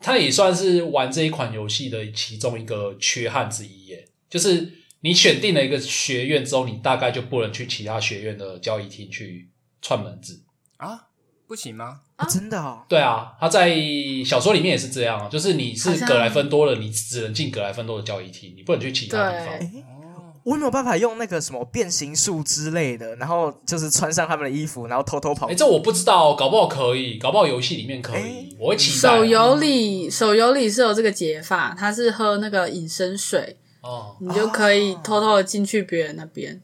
[0.00, 4.08] 它也算是玩这一款游戏的其中一个缺憾之一耶。
[4.28, 4.72] 就是
[5.02, 10.42] 你选定了一个学院之后，你大概就不能去其他学院的交易厅去串门子
[10.78, 11.05] 啊？
[11.46, 12.00] 不行吗？
[12.16, 12.82] 啊，真的哦？
[12.88, 13.76] 对啊，他在
[14.24, 19.96] 小说里面也是这样啊，就是你是格莱芬多了，你只能进格莱芬多的交易厅，你不能去其他地方。
[20.44, 25.48] 我没有办法用那个什么变形术之类的，然后就是穿上他们的衣服，然后偷偷跑。
[25.48, 28.54] 哎，这我不知道，搞不好可以，搞不好游戏里面可以。
[28.56, 29.08] 我会期待。
[29.16, 36.62] 手游里，手游里是有这个解法，它是喝那个隐身水，哦，你就可以偷偷的进去别人那边，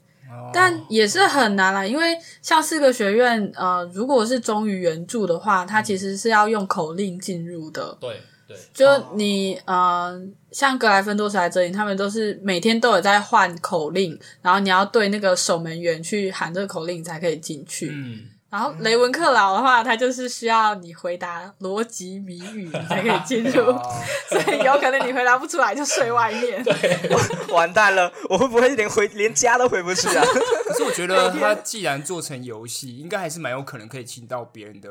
[0.52, 7.96] 但也是很难啦，因为像四个学院，呃，如果是忠于原著的话，它其实是要用口令进入的。
[8.00, 8.56] 对对。
[8.74, 17.90] 就你呃，像格莱芬多、史莱哲林，他们都是每天都有在换口令，然后你要对那个守门员去喊这个口令才可以进去。
[17.90, 18.20] 嗯，
[18.52, 23.72] 然后雷文克劳的话，他就是需要你回答逻辑谜语才可以进入，
[24.28, 26.62] 所以有可能你回答不出来就睡外面。
[26.62, 27.18] 对，
[27.50, 30.22] 完蛋了，我会不会连回连家都回不去啊？
[30.66, 34.90] 可是我觉得 他既然做成游戏，应该还是蛮有可能可以进到别人的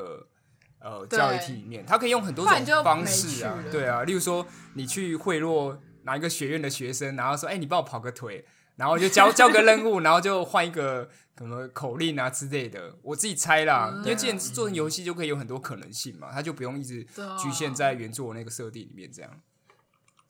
[0.79, 1.85] 呃教育体里面。
[1.85, 4.43] 他可以用很多种方式啊，对啊，例如说
[4.73, 8.43] 你去贿赂哪一个学院的学生，然后说，哎，你帮我跑个腿。
[8.81, 13.93] 然后就交交个任务，然后就换一个什么口令啊之类的，我自己猜啦。
[13.97, 19.29] 因为既然做成游戏，就可以有很多可能性嘛，他就不用一直局限在原作那个设定里面这样。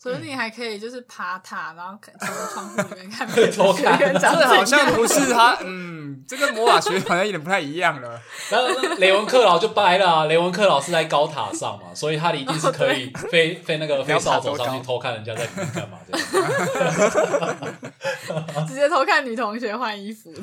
[0.02, 8.20] 所以你还可以就是爬塔，然后从窗户里面看偷看， 这好像不是他，嗯，这个魔法学好像有点不太一样了。
[8.50, 16.00] 然后雷文克劳就掰了，雷文克劳是在高塔上嘛，所以他一定是可以飞飞那个飞扫帚上去偷看人家在里面干嘛
[18.68, 20.34] 直接偷看女同学换衣服。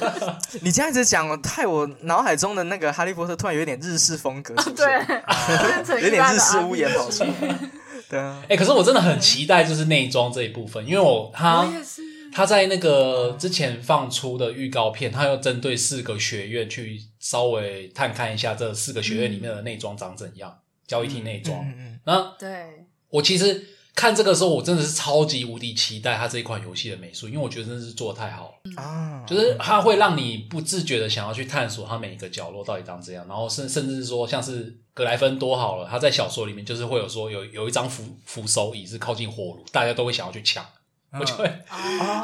[0.62, 5.00] 你这样子讲，害我脑海中的那个哈利波特突然有点日式风格，对，
[6.00, 7.30] 有点日式屋檐跑出来。
[8.12, 11.66] 对啊，哎，可是我真的很期待就是内装这一部分，因为我他
[12.30, 21.64] 他在那个之前放出的预告片，他要针对四个学院去稍微探看一下这四个学院里面的内装长怎样，交易厅内装。
[22.04, 23.68] 那对我其实。
[23.94, 29.22] 看这个时候，我真的是超级无敌期待它这一款游戏的美术，因为我觉得真的是做的太好了啊！
[29.26, 40.64] 就是它会让你不自觉的想要去探索它每一个角落到底长怎样，然后甚甚至是说，像是格莱芬多好了，他在小说里面就是会有说有有一张扶扶手椅是靠近火炉，大家都会想要去抢，
[41.12, 41.44] 我就会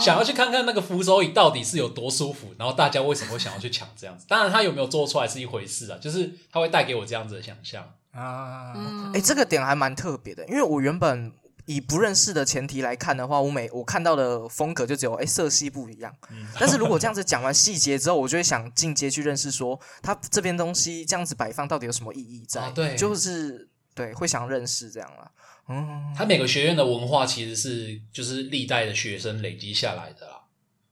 [0.00, 4.24] 想要去看看那个扶手椅到底是有多舒服，然后大家为什么会想要去抢这样子？
[4.26, 9.12] 当然，他有没有做出来是一回事啊，就是他会带给我这样子的想象啊！
[9.12, 11.30] 哎，这个点还蛮特别的，因为我原本。
[11.68, 16.10] 以不认识的前提来看的话，我每我看到的风格就只有哎色系不一样。
[16.58, 22.70] 但是如果这样子讲完细节之后，我就会想进阶去认识说，它这边东西这样子摆放到底有什么意义在？
[22.70, 25.30] 对，就是对，会想认识这样了。
[25.68, 30.37] 嗯，它每个学院的文化其实是就是历代的学生累积下来的啦。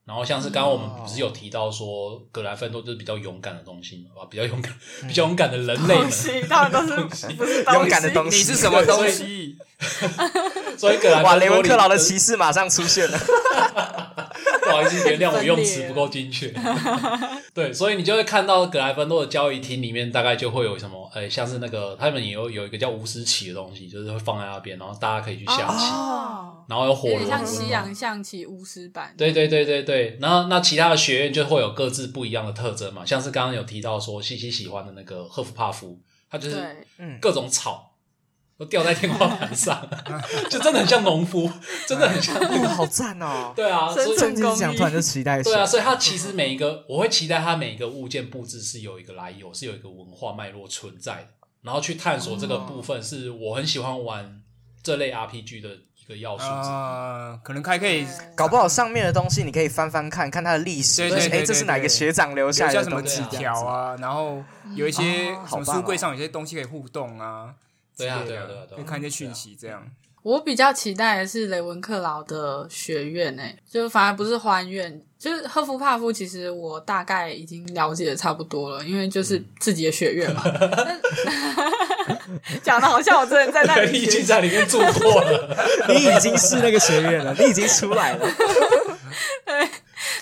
[0.07, 4.73] 然后像是刚刚我们不是有提到说，格莱芬多就是比较勇敢的东西嘛，比较勇敢、
[5.09, 6.09] 比较勇敢的人类们，
[6.49, 8.37] 他们都是不是勇敢的东西？
[8.39, 9.59] 你是什么东西？
[10.79, 13.19] 所以 格莱哇，雷文克劳的骑士马上出现了。
[14.67, 16.53] 不好意思，原谅我用词不够精确。
[17.55, 25.85] 对，所以你就会看到格莱芬多的交易厅里面大概就会有什么，哎，像是那个他们也有有一个叫巫师棋的东西，就是会放在那边，然后大家可以去下棋，
[26.69, 29.15] 然后有火炉，像西洋象棋巫师版。
[29.17, 35.99] 对对对对对，然后那其他的学院就会有各自不一样的特征嘛，像是刚刚有提到说西西喜欢的那个赫夫帕夫，
[36.31, 36.85] 他就是
[37.21, 37.86] 各种草。
[38.59, 39.87] 都吊在天花板上，
[40.49, 41.51] 就真的很像农夫，
[41.87, 42.35] 真的很像。
[42.69, 43.53] 好赞哦！
[43.55, 44.29] 对啊，所以这
[44.63, 45.41] 样突然就期待。
[45.45, 51.29] 对啊，所以它其实每一个，我会期待它每一个物件布置是有一个来由，是有一个文化脉络存在的，
[51.63, 54.41] 然后去探索这个部分，是我很喜欢玩
[54.83, 56.45] 这类 RPG 的一个要素。
[56.45, 61.03] 啊，可能还可以，搞不好上面的东西你可以翻翻看看它的历史。
[61.03, 63.97] 哎，这是哪个学长留下来的什么纸条啊？
[64.01, 64.43] 然后
[64.75, 67.55] 有一些什么书柜上有些东西可以互动啊。
[67.97, 69.85] 对啊，对啊，对啊，可以看一些讯息这样。
[70.23, 76.13] 我比较期待的是雷文克劳的学院，诶，就反而不是欢院，就是赫夫帕夫。
[76.13, 80.43] 其实我大概已经了解的差不多了，因为就是自己的学院嘛。
[82.63, 85.57] 讲的好像我真的在那里， 已经在里面住过了，
[85.89, 88.29] 你已经是那个学院了，你已经出来了。
[89.45, 89.69] 对。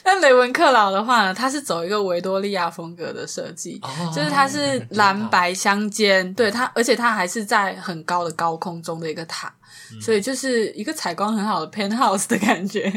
[0.07, 3.81] 那雷文克劳的话呢，他是走一个维多利亚风格的设计，
[4.15, 9.53] 就是它是蓝白相间，对它，而且它还是在很高的高空中的一个塔，
[10.01, 12.93] 所以就是一个采光很好的 penthouse 的感觉，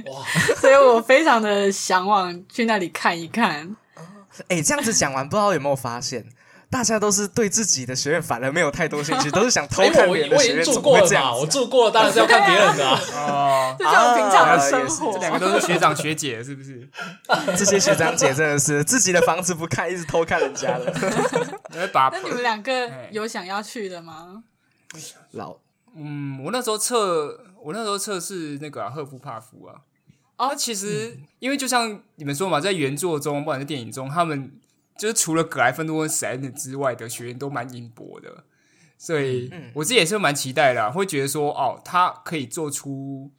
[0.58, 3.76] 所以我非常的向往去那里看一看。
[4.50, 6.26] 哎，这样子讲完，不知道有没有发现？
[6.70, 10.66] 大家都是对自己的学院反而没有太多兴趣，都是想偷看别人的学院。
[10.66, 11.36] 住过了嘛？
[11.36, 13.00] 我住过了，当然是要 看别人的啊。
[13.16, 15.14] 哦，这叫平常的生活。
[15.14, 16.88] 这两个都是学长学姐，是不是？
[17.58, 20.94] 这些学长姐真的是自己的房子不看，一直偷看人家的。
[22.12, 24.44] 那你们两个有想要去的吗？
[25.32, 25.56] 老，
[25.96, 29.76] 嗯，我那时候测，我那时候测试那个赫夫帕夫啊。
[30.36, 34.52] 哦，其实因为就像你们说嘛，在原作中，不管是电影中，他们。
[34.98, 38.44] 就是除了格莱芬多跟史莱顿之外的学员都蛮英博的，
[38.98, 43.32] 所以我自己也是蛮期待的，会觉得说哦，他可以做出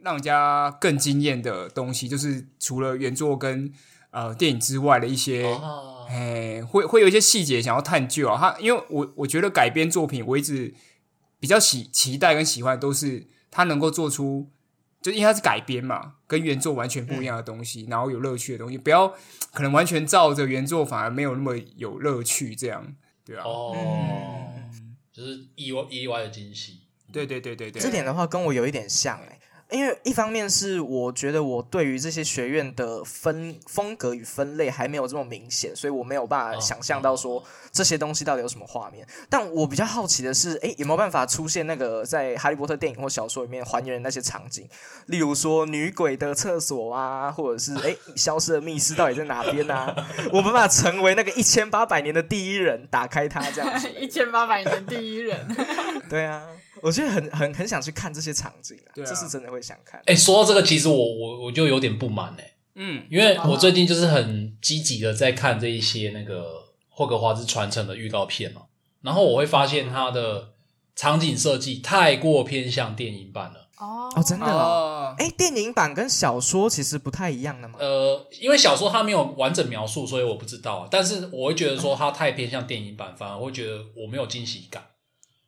[0.00, 3.72] 让人家更惊艳的东西，就是除了原作跟
[4.10, 5.46] 呃电影之外的一些，
[6.08, 8.38] 哎，会会有一些细节想要探究啊。
[8.38, 10.74] 他因为我我觉得改编作品，我一直
[11.38, 14.50] 比较喜期待跟喜欢都是他能够做出
[15.04, 19.06] 就因为它是改编嘛，跟原作完全不一样的东西，然后有乐趣的东西，不要
[19.52, 23.44] 可能完全照着原作，反而没有那么有乐趣，这样对啊。
[23.44, 23.76] 哦，
[25.12, 26.80] 就是意外意外的惊喜。
[27.12, 29.38] 对对对对对，这点的话跟我有一点像哎。
[29.74, 39.06] 因为一方面是我觉得我对于这些学院的分风格与分类还没有这么明显，所以我没有办法想象到说这些东西到底有什么画面。
[39.28, 44.68] 但我比较好奇的是，哎，有没有办法出现那个在哈利波特电影或小说里面还原那些场景？
[45.06, 49.94] 例如说女鬼的厕所啊，或者是哎消失的密室到底在哪边啊？
[50.32, 53.90] 我没办法成为那个一千八百年的第一人，打开它这样子。
[53.98, 55.46] 一千八百年第一人。
[56.08, 56.42] 对啊。
[56.84, 60.02] 我觉得很很很想去看这些场景啊，这是真的会想看。
[60.04, 68.62] 哎，说到这个，其实我我我就有点不满哎，嗯，因为我最近就是很积极的在看这一些那个霍格华兹传承的预告片嘛，
[69.00, 70.50] 然后我会发现它的
[70.94, 73.62] 场景设计太过偏向电影版了。
[73.78, 77.76] 哦哦，真的哦，哎，电影版跟小说其实不太一样的嘛。
[77.80, 80.88] 呃，因为小说它没有完整描述，所以我不知道啊。
[80.88, 84.84] 但是我会觉得说它太偏向电影版，反而会觉得我没有惊喜感。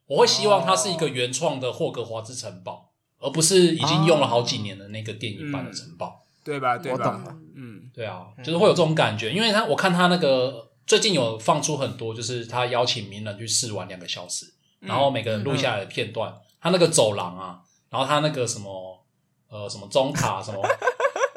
[0.07, 2.89] 我会希望它是一个原创的霍格华兹城堡，
[3.19, 6.79] 而不是已经用了好几年的那个电影版的城堡，对吧？
[6.91, 14.45] 我懂了，嗯，对啊，就是会有这种感觉，因为他我看他那个最近有放出很多，就是他邀请名人去试玩两个小时，
[14.79, 19.05] 然后每个人录下来的片段，他那个走廊啊，然后他那个什么
[19.49, 20.61] 呃什么中塔什么。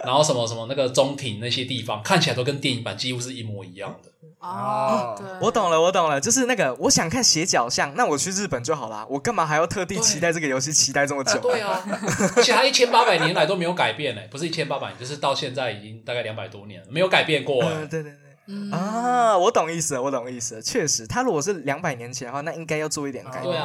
[0.02, 4.09] 然后什么什么那个中庭那些地方看起来都跟电影版几乎是一模一样的
[4.40, 11.38] 哦，我懂了，我懂了，就是那个我想看斜角巷，那我去日本就好啦，我干嘛还要特地期待这个游戏期待这么久？
[11.40, 11.82] 对啊，
[12.36, 17.62] 而且它一千八百年来都没有改变呢，不是一千八百年，就是到现在已经大概两百多年了，没有改变过。
[17.62, 18.29] 对对对。
[18.72, 20.60] 啊，我懂意思，我懂意思。
[20.60, 23.62] 确实，他如果是两百年前的话，那应该要做一点改变，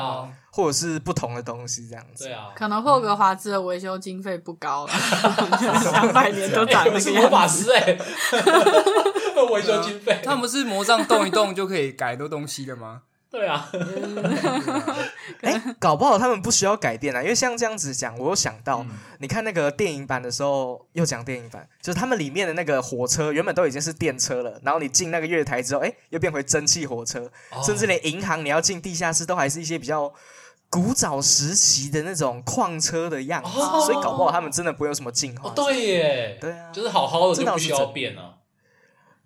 [0.52, 2.26] 或者是不同的东西这样子。
[2.26, 4.94] 对啊，可能霍格华兹的维修经费不高了，
[5.92, 7.98] 两百年都长那个魔法师哎，
[9.52, 13.02] 维修经费，他们是魔杖动一动就可以改多东西的吗？
[13.36, 13.70] 对啊，
[15.44, 18.86] 哎，搞不好他们不需要改变啊，因为像这样子讲，我又想到，
[19.20, 27.30] 你看那个电影版的时候，又讲电影版，就是他们里面的那个火车原本都已经是电车了，然后你进那个月台之后，哎，又变回蒸汽火车，
[27.62, 30.14] 甚至连银行你要进地下室，都还是一些比较
[30.70, 33.50] 古早时期的那种矿车的样子，
[33.86, 35.50] 所以搞不好他们真的不会有什么进化。
[35.54, 38.36] 对耶，对啊，就是好好的就不需要变啊，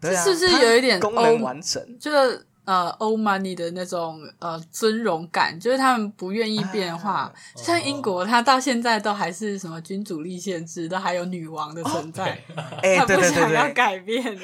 [0.01, 1.99] 对啊，是不是有一点功能完整？
[1.99, 2.47] 就是。
[2.65, 7.33] 呃，欧 money 的那种呃尊荣感，就是他们不愿意变化。
[7.55, 12.39] 像英国，它到现在都还是什么君主立宪制，都还有女王的存在。
[12.83, 14.37] 哎， 对对对对，要改变。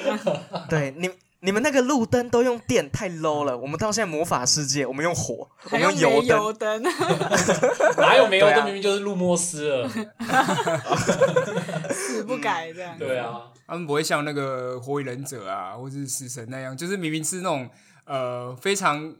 [0.68, 1.08] 对， 你
[1.38, 3.56] 你们那个路灯都用电，太 low 了。
[3.56, 6.82] 我们到现在魔法世界，我们用火，我们用油灯。
[7.96, 8.64] 哪有煤油灯？
[8.64, 9.88] 明明就是路莫斯了。
[11.90, 12.98] 死不改这样。
[12.98, 17.70] 对啊，他们不会像那个火影忍者啊，或者是死神那样，就是明明是那种。
[18.06, 19.14] 呃，非常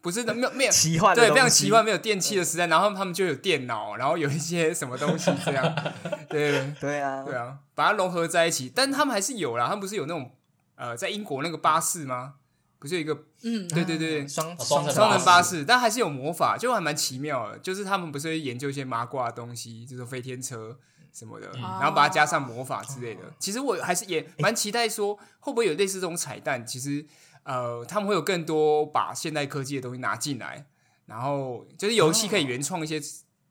[0.00, 5.74] 不是的，没有没有奇幻，对，非常奇幻，没有电器的时代，然后他们就有电脑，然后有一些什么东西这样，
[6.28, 6.74] 对。
[6.78, 10.30] 对啊，对啊，把它融合在一起，但他们还是有啦，他们不是有那种
[10.74, 12.34] 呃，在英国那个巴士吗？
[12.78, 20.76] 不是有一个嗯，对对对，双双双人巴士，但还是有魔法，就还蛮奇妙的，就是他们不是会研究一些麻瓜的东西，就是飞天车
[21.12, 23.22] 什么的，然后把它加上魔法之类的。
[23.38, 26.66] 其实我还是也蛮期待说，会不会有类似这种彩蛋？
[26.66, 27.06] 其实。
[27.46, 30.66] 呃，他们会有更多把现代科技的东西拿进来，
[31.06, 33.00] 然后就是游戏可以原创一些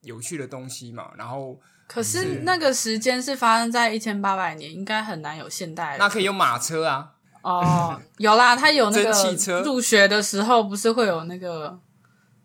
[0.02, 1.12] 有趣的东西嘛。
[1.18, 5.96] 然后，可是那个时间是发生在一千八百年，应该很难有现代。
[5.98, 7.14] 那可以用马车啊？
[7.42, 9.62] 哦，有啦，他有那个汽车。
[9.62, 11.80] 入学的时候不是会有那个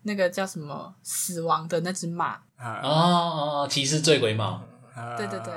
[0.02, 2.80] 那个叫什么死亡的那只马啊？
[2.84, 4.62] 哦，骑士醉鬼马。
[5.16, 5.52] 对对对。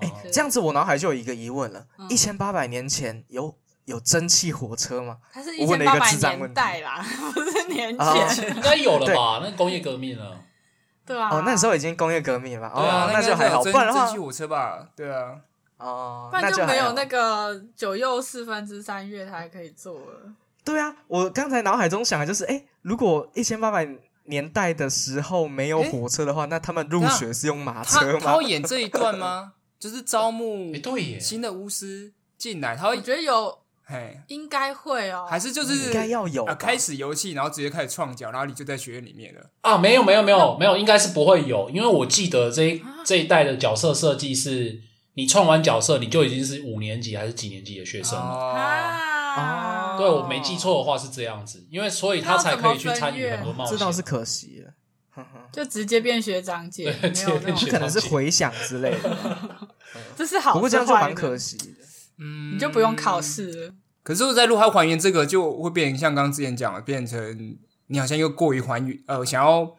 [0.00, 3.56] 哎，这样子我脑海就有一个疑问了：一千八百年前有。
[3.86, 5.18] 有蒸汽火车吗？
[5.32, 7.04] 它是一千八百年代啦，
[7.34, 9.40] 不是年前，应该有了吧？
[9.44, 10.40] 那工业革命了，
[11.04, 11.28] 对啊。
[11.30, 13.62] 哦，那时候已经工业革命了，对啊，那就还好。
[13.62, 14.88] 不然蒸汽火车吧？
[14.96, 15.36] 对啊，
[15.76, 20.32] 哦，不然就没有那个九又四分之三月台可以坐了。
[20.64, 23.86] 对啊，我刚才脑海中想的就是，哎，如果一千八百
[24.24, 28.20] 年代的时候没有火车的话，那他们入学是用马车吗？
[28.22, 29.52] 他会演这一段吗？
[29.78, 33.58] 就是招募对新的巫师进来，他会觉得有。
[33.86, 39.50] 嘿，应该会哦，还是就是应该要有开始游戏，然后直接开始创角，然后你就在学院里面了。
[39.60, 39.76] 啊？
[39.76, 44.80] 没有没有没有没有，应该是不会有，因为我记得这这一代的角色设计是，
[45.14, 48.18] 你创完角色你就已经是五年级还是几年级的学生。
[48.18, 49.98] 了啊？
[49.98, 54.72] 对，我没记错的话是这样子，因为所以他才可以去参与很多冒险，这倒是可惜了。
[55.52, 59.16] 就直接变学长姐， 没有那种可能是回想之类的。
[60.16, 61.64] 这是好，不过这样就蛮可惜的。
[62.18, 63.74] 嗯，你就不用考试了。
[64.02, 67.56] 可是我在录还还原这个，就会变成像刚刚之前讲的，变成
[67.86, 69.74] 你好像又过于还原，呃，想要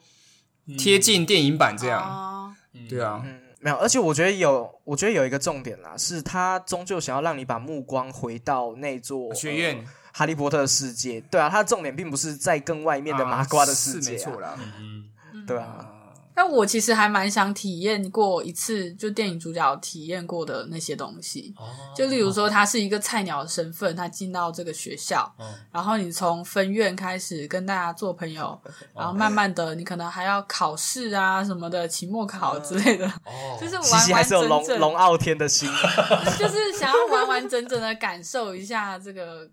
[0.77, 2.55] 贴近电影版这样。
[2.89, 9.85] 对啊，嗯没有，而且我觉得有，我觉得有一个重点啦，是他终究想要让你把目光回到那座学院。
[10.17, 15.91] 哈利波特的世界，对啊，它的重点并不是在更外面的麻瓜的世界，没错啦，嗯对啊。
[16.35, 21.55] 但我其实还蛮想体验过一次，就电影主角体验过的那些东西。
[21.95, 25.33] 就例如说，他是一个菜鸟的身份，他进到这个学校，
[25.71, 28.59] 然后你从分院开始跟大家做朋友，
[28.93, 33.07] 然后慢慢的，你可能还要考试啊什么的，期末考之类的。
[33.07, 35.69] 哦， 就是完完整整龙傲天的心
[36.37, 39.49] 就是想要完完整整的感受一下这个。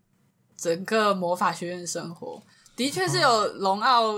[0.54, 2.40] 整个魔法学院生活
[2.74, 4.14] 的确是有龙傲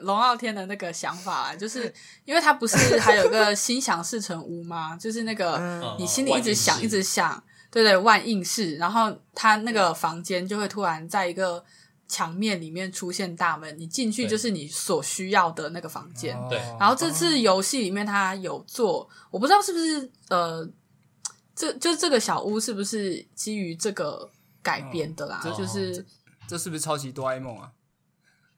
[0.00, 1.92] 龙傲天的那个想法，就是
[2.24, 4.96] 因为他不是还有个心想事成屋吗？
[5.00, 11.64] 就是那个你心里一直想一直想，对对，万应室，然后他那个房间就会突然在一个
[12.06, 16.36] 墙面里面出现大门，你进去就是你所需要的那个房间。
[16.48, 20.68] 对，然后这次游戏里面他有做，我不知道是不是呃，
[21.54, 24.30] 这就这个小屋是不是基于这个。
[24.64, 26.06] 改编的啦，这就是
[26.48, 27.70] 这是不是超级哆啦 A 梦啊？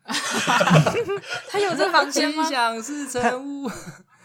[1.50, 2.44] 他有这房间吗？
[2.48, 3.70] 想是成物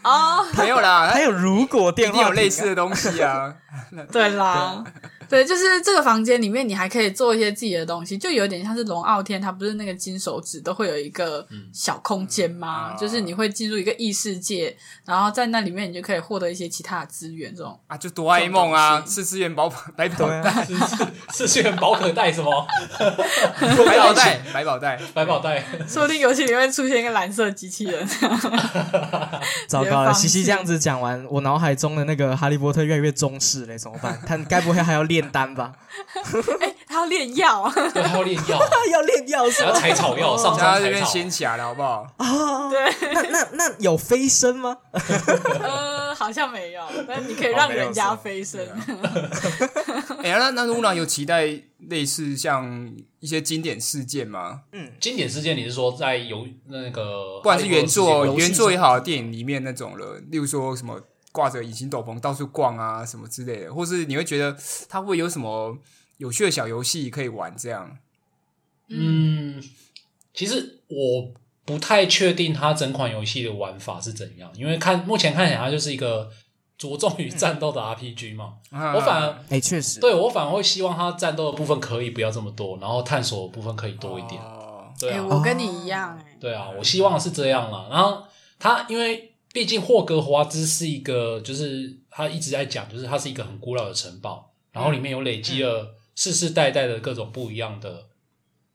[0.04, 3.54] 哦，没有啦，他有如果电话有类似的东西啊，
[4.12, 4.84] 对啦。
[5.32, 12.94] 对，就是这个房间里面，你还可以做一些自己的东西，就有点像是龙傲天，他不是那个金手指都会有一个小空间吗？
[13.00, 14.76] 就是你会进入一个异世界，
[15.06, 20.68] 然后在那里面你就可以获得一些其他的资源，这种啊，就哆啦 A 梦啊，四次元宝百宝袋，
[21.30, 22.68] 四次元宝可袋什么？
[23.86, 28.06] 百宝袋，百宝袋，百宝袋，说不定游戏里面出现一个蓝色机器人。
[29.70, 34.20] 糟糕了，西西这样子讲完，我脑海中的那个哈利波特越来越中式嘞，怎么办？
[34.28, 35.21] 他该不会还要练？
[35.22, 35.74] 炼丹吧，
[36.60, 38.60] 哎，他要炼药，对，他要炼药，
[38.92, 42.08] 要炼药，还要采草药，上山这边掀起来了，好不好？
[42.18, 44.78] 哦，对，那那那有飞升吗？
[45.62, 48.60] 呃，好像没有，但你可以让人家飞升。
[50.24, 51.48] 哎，那那露娜有期待
[51.90, 54.62] 类似像一些经典事件吗？
[54.72, 61.00] 嗯，经典事件你是说在有那个，不管是原作原作也好，电影里面那种了，例如说什么？
[61.32, 64.56] 挂着隐形斗篷到处逛啊，什么之类的，或是你会觉得
[64.90, 65.78] 它会有什么
[66.18, 67.56] 有趣的小游戏可以玩？
[67.58, 67.98] 这样，
[68.90, 69.64] 嗯，
[70.34, 71.32] 其实我
[71.64, 76.30] 不太确定它整款游戏的玩法是怎样，因为看目前看起来它就是一个
[76.78, 78.56] 着重于战斗的 RPG 嘛。
[78.72, 84.42] 我反而哎，确实，对我反而会希望它战斗的部分可以不要这么多，然后探索的部分可以多一点。
[85.00, 86.38] 对啊，我跟你一样哎。
[86.40, 87.88] 对啊，我希望是这样了。
[87.90, 88.24] 然后
[88.60, 89.30] 它因为。
[89.54, 98.08] 毕竟霍格华兹是一个，就是他一直在讲，就是它是一个很古老的城堡，然后里面有累积了世世代代的各种不一样的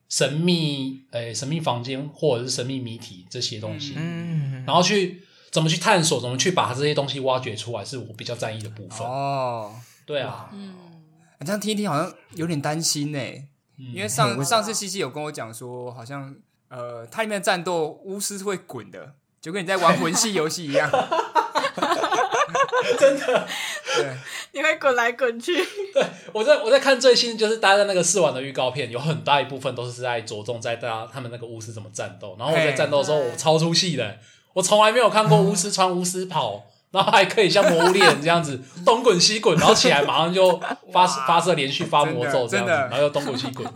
[0.07, 9.07] 神秘，诶，神秘房间或者是神秘谜题这些东西，嗯，然后去怎么去探索，怎么去把这些东西挖掘出来，是我比较在意的部分。
[9.07, 9.73] 哦，
[10.05, 10.75] 对啊，嗯，
[11.39, 13.19] 这样听一听好像有点担心呢，
[13.77, 16.35] 因为上 上次西西有跟我讲说，好像
[16.67, 19.15] 呃，它里面的战斗巫师会滚的。
[19.41, 20.89] 就跟你在玩魂系游戏一样，
[22.99, 23.47] 真的，
[23.95, 24.17] 对，
[24.51, 25.55] 你会滚来滚去。
[25.93, 32.35] 对我在我在看最新，就是大家那个试玩的预告片，有很大一部分都是在着重在大家他们那个巫师怎么战斗。
[32.39, 34.17] 然后我在战斗的时候，我超出戏的，
[34.53, 36.65] 我从来没有看过巫师穿巫师袍。
[36.89, 40.57] 然后还可以像魔物猎人这样子东滚西滚，然后起来马上就
[40.93, 43.67] 发发射连续发魔咒这样子，然后又东滚西滚，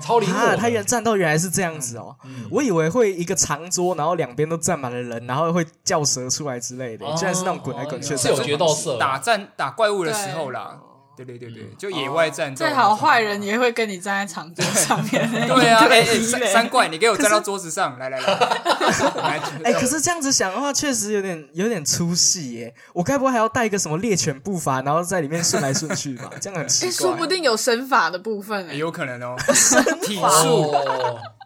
[0.00, 0.56] 超灵活。
[0.56, 2.16] 他原战斗原来是这样子哦，
[2.50, 8.16] 我以为会一个长桌，然后两边都站满了人，然后会叫蛇出来之类的，竟然是那种滚来滚去。
[8.16, 10.78] 是有决斗色，打战打怪物的时候啦。
[11.24, 15.30] 对对对对，就野外战斗，最好坏人也会跟你站在长桌上面。
[15.30, 19.40] 对啊，哎哎，三三怪，你给我站到桌子上，来来来。
[19.64, 22.74] 哎，可是这样子想的话，确实有点有点粗细耶。
[22.92, 26.30] 我该不会还要带一个什么猎犬步伐，然后在里面顺来顺去吧？
[26.40, 26.92] 这样很奇怪。
[26.92, 29.36] 说不定有身法的部分，有可能哦。
[30.02, 30.74] 体术。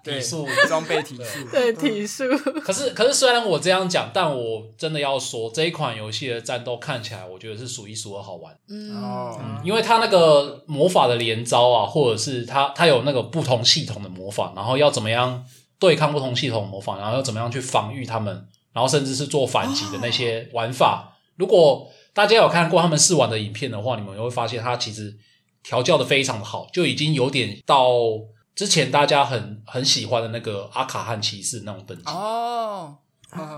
[0.05, 2.25] 体术装备体术，对体术。
[2.63, 8.55] 可是可是，虽然我这样讲，但我真的要说，这一款游戏的战斗看起来，我觉得是数一数二好玩。
[8.69, 15.43] 嗯，因为它那个魔法的连招啊，或者是它它有那个不同系统的魔法，然后要怎么样
[15.79, 21.17] 对抗不同系统魔法，然后要怎么样去防御他们，然后甚至是做反击的那些玩法。
[21.37, 25.17] 如果大家有看过他们试玩的影片的话，你们会发现它其实
[25.63, 27.89] 调教的非常的好，就已经有点到。
[28.55, 32.05] 之前大家很很喜欢的那个阿卡汉骑士那种等级。
[32.07, 32.97] 哦，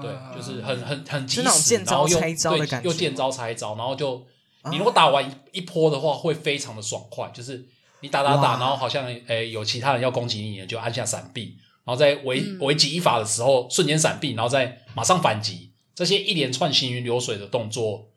[0.01, 4.25] 对，就是很很很及时，然后又对又见招拆招，然后就
[4.71, 7.63] 你如果打完一波的话，会非常的爽快，就是
[8.01, 18.09] 你打打打，然后好像诶有其他人要攻击你，就按下闪避，然后在围围击一法的时候瞬间闪避，然后再马上反击，这些一连串行云流水的动作，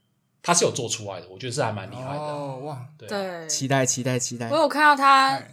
[0.41, 2.19] 他是有做出来的，我觉得是还蛮厉害的。
[2.19, 4.49] 哦哇，对，期待期待期待！
[4.49, 5.43] 我有看到他。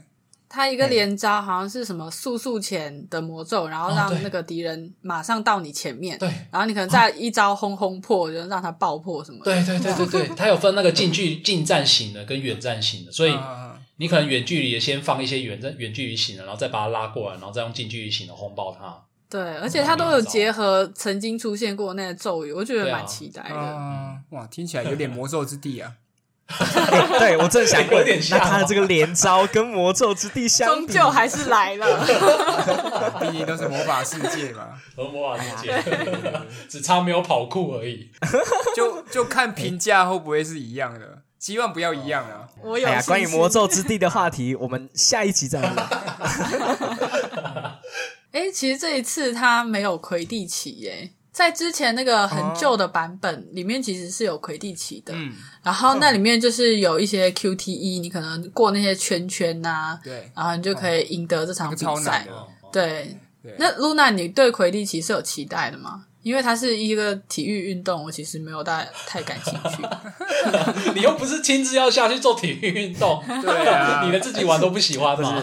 [0.49, 9.45] 他一个连招好像是什么速速前的魔咒，然后让那个敌人马上到你前面，对，然后你可能再一招轰轰破，就让他爆破什么。
[9.45, 13.37] 对对对对对， 他有分那个近距近战型的跟远战型的，所以
[13.97, 19.03] 你可能远距离的先放一些远战远距离型的，然后再把它拉过来，然后再用近距离型的轰爆它。
[19.29, 24.23] 对，而且他都有结合曾经出现过那个咒语，我觉得蛮期待的。
[24.31, 25.93] 哇，听起来有点魔咒之地啊。
[27.19, 32.07] 对，我正想有点下他的这个连招跟魔咒之地相比，终究还是来了。
[33.21, 35.83] 毕竟都是魔法世界嘛， 和魔法世界，
[36.69, 38.11] 只差没有跑酷而已。
[38.77, 42.47] 就就看评价会不会是一样的，希望不要一样啊。
[42.63, 45.71] 我有关于魔咒之地的话题，我们下一集再聊。
[48.31, 51.11] 哎，其实这一次他没有魁地奇耶。
[51.37, 55.13] 在之前那个很旧的版本里面，其实是有魁地奇的，
[55.63, 62.27] 然后那里面就是有一些 QTE，你可能过那些圈圈呐，对，然后你就可以赢得这场比赛。
[62.73, 63.15] 对，
[63.59, 66.07] 那 Luna，你对魁地奇是有期待的吗？
[66.23, 69.87] 因为它是一个体育运动，我其实没有太太感兴趣。
[70.97, 75.43] 你又不是亲自要下去做体育运动，对啊， 你连自己玩都不喜欢吗？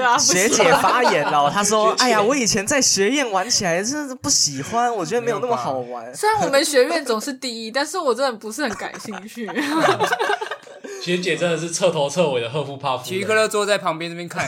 [0.00, 6.12] 对啊， 学姐发言了， 她说：“哎呀，我以前在学院玩起来真的是不喜欢，我觉得没有那么好玩。
[6.16, 9.46] 虽然我们学院总是第一，但是我真的不是很感兴趣。
[11.02, 14.46] 学姐真的是彻头彻尾的赫夫帕夫，体育课都坐在旁边这边看。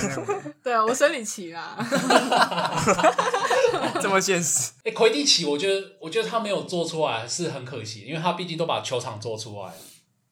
[0.62, 1.76] 对啊，我生理期啦，
[4.00, 4.72] 这么现实。
[4.84, 9.74] 哎，魁地奇，我觉得，我觉得他没有做出来是很可惜，因为他毕竟都把球场做出来了。”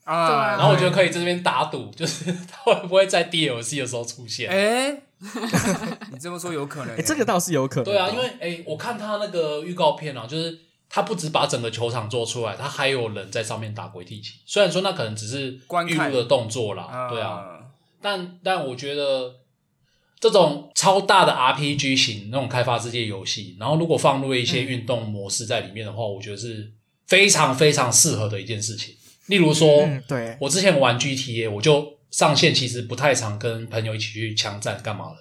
[0.04, 4.50] 啊，然后我觉得可以在这边打赌，就是他会不会在 DLC 的时候出现？
[4.50, 5.02] 哎，
[6.10, 7.84] 你这么说有可能，哎，这个倒是有可能。
[7.84, 10.58] 对啊，因为哎，我看他那个预告片啊，就是
[10.88, 14.34] 他不止把整个球场做出来，他还有人在上面打鬼地奇。
[14.46, 15.58] 虽然说那可能只是
[15.88, 17.60] 预录的动作啦，对啊，
[18.00, 19.34] 但但我觉得
[20.18, 26.72] 这种超大的 RPG 型那种开发世界游戏，然后如果放入一些运动模式在里面的话，我觉得是
[27.06, 28.94] 非常非常适合的一件事情。
[29.26, 35.16] 例如说，对我之前玩 GTA，我就上线其实不太常跟朋友一起去枪战干嘛了。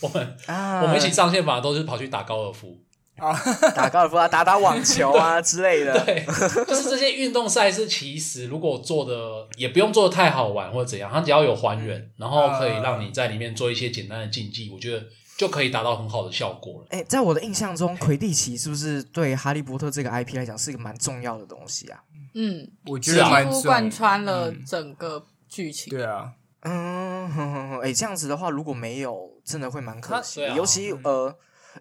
[0.00, 2.78] 我们啊我们一起上线反而都是跑去打高尔夫
[3.16, 3.32] 啊，
[3.74, 5.92] 打高尔夫啊，打打网球啊之类的。
[6.04, 6.24] 对，
[6.66, 15.06] 就是这些运动赛事，其实如果做的也不用做的太好玩或者怎样，它只要有还原，然后可以让你在里面做一些简单的竞技，我觉得
[15.38, 16.86] 就可以达到很好的效果了。
[16.90, 22.02] 哎，在我的印象中，魁地奇是不是对哈利波特这个 IP 来讲是一个蛮重要的东西啊？
[22.34, 25.24] 嗯，我觉得几乎贯穿了整个
[25.54, 25.88] 剧情。
[25.90, 26.32] 对啊，
[26.62, 30.40] 嗯，哎，这样子的话，如果没有，真的会蛮可惜。
[30.56, 31.32] 尤其呃，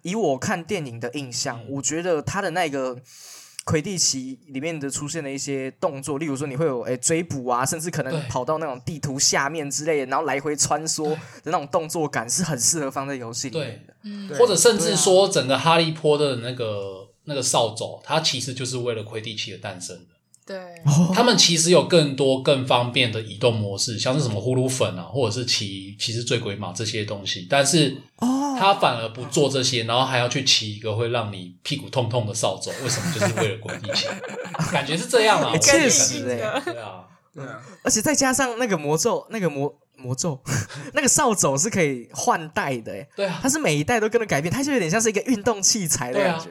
[0.04, 3.02] 以我看电影的印象，我觉得他的那个
[3.66, 13.96] 魁地奇里面的出现的一些动作，例如说你会有哎追捕啊，甚至可能跑到那种地图下面之类的，然后来回穿梭的那种动作感，是很适合放在游戏里面的。
[14.04, 20.13] 嗯，或者甚至说，整个哈利波特的那个那个扫帚，它其实就是为了魁地奇而诞生的。
[20.46, 20.58] 对，
[21.16, 27.48] 他们其实有更多更方便的移动模式，像是什么呼噜粉啊，或者是骑骑士醉鬼马这些东西。
[27.50, 33.14] 但是，哦，他反而不做这些，然后还要去骑一个会让你屁股痛痛的扫帚，为什么？
[33.14, 34.10] 就是为了滚地球，
[34.72, 36.64] 感觉是这样啊，确实哎，对啊，
[37.34, 40.38] 对啊，而且再加上那个魔咒，那个魔魔咒，
[40.92, 46.48] 那个扫帚是可以换代的，哎，对啊，它是每一代都跟着改变，它就有点像是一个运动器材的感觉。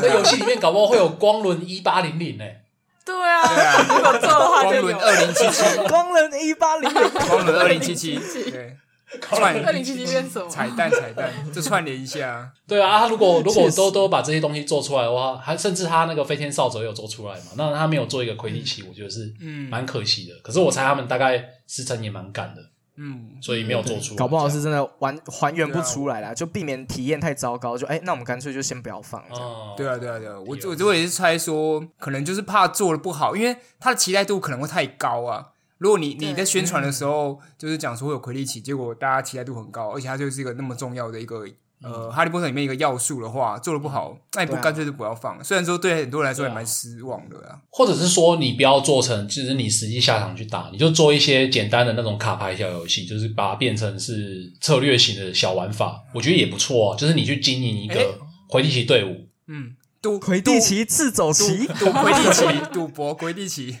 [0.00, 2.64] 在游戏里面搞不好会有光轮一八零零哎。
[3.08, 4.82] 对啊，如果做的话就有。
[4.82, 8.76] 光轮二零七七，光轮一八零零，光轮二零七七，对，
[9.20, 10.48] 串二零七七变什么？
[10.48, 12.50] 彩蛋彩蛋，就串联一下。
[12.66, 17.52] 对啊，他如果如果都都把这些东西做出来的话，还甚至他那个飞天扫帚有做出来嘛？
[17.56, 20.34] 那他没有做一个魁地奇，我觉得是嗯蛮可惜的。
[20.42, 22.62] 可是我猜他们大概时辰也蛮赶的。
[23.00, 27.78] 嗯，所以没有做出，搞不好是真的完还原不出来啦，就避免体验太糟糕。
[27.78, 29.22] 就哎，那我们干脆就先不要放。
[29.30, 35.50] 哦，对啊，对啊，对啊，我我我也是猜说，可能就是怕做的不好，因为他的期待度可能会太高啊。
[35.78, 41.46] 如果你你在宣传的时候就是讲说会有魁力奇，结果大家期待度很高，而且它就是一个那么重要的一个。
[41.82, 45.42] 呃，哈利波特里面一个要素的话做的不好，那你不干脆就不要放。
[45.44, 47.60] 虽然说对很多人来说也蛮失望的啊。
[47.70, 56.96] 或者是说你不要做成，就是你实际下场去打，你就做一些简单的那种卡牌小游戏，就是把它变成是策略型的小玩法，我觉得也不错啊。
[56.96, 58.18] 就是你去经营一个
[58.48, 63.76] 魁地奇队伍，嗯，赌魁地奇自走棋，赌魁地奇，赌博魁地奇。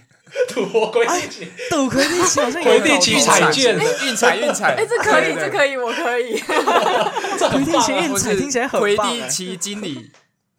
[0.58, 6.38] 赌博魁地起，赌魁地起好像魁 地奇彩券，运彩运彩，哎，这可以，这可以，我可以。
[6.38, 10.10] 魁地起运彩听起来很魁地奇经理。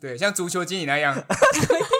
[0.01, 1.13] 对，像足球经理那样，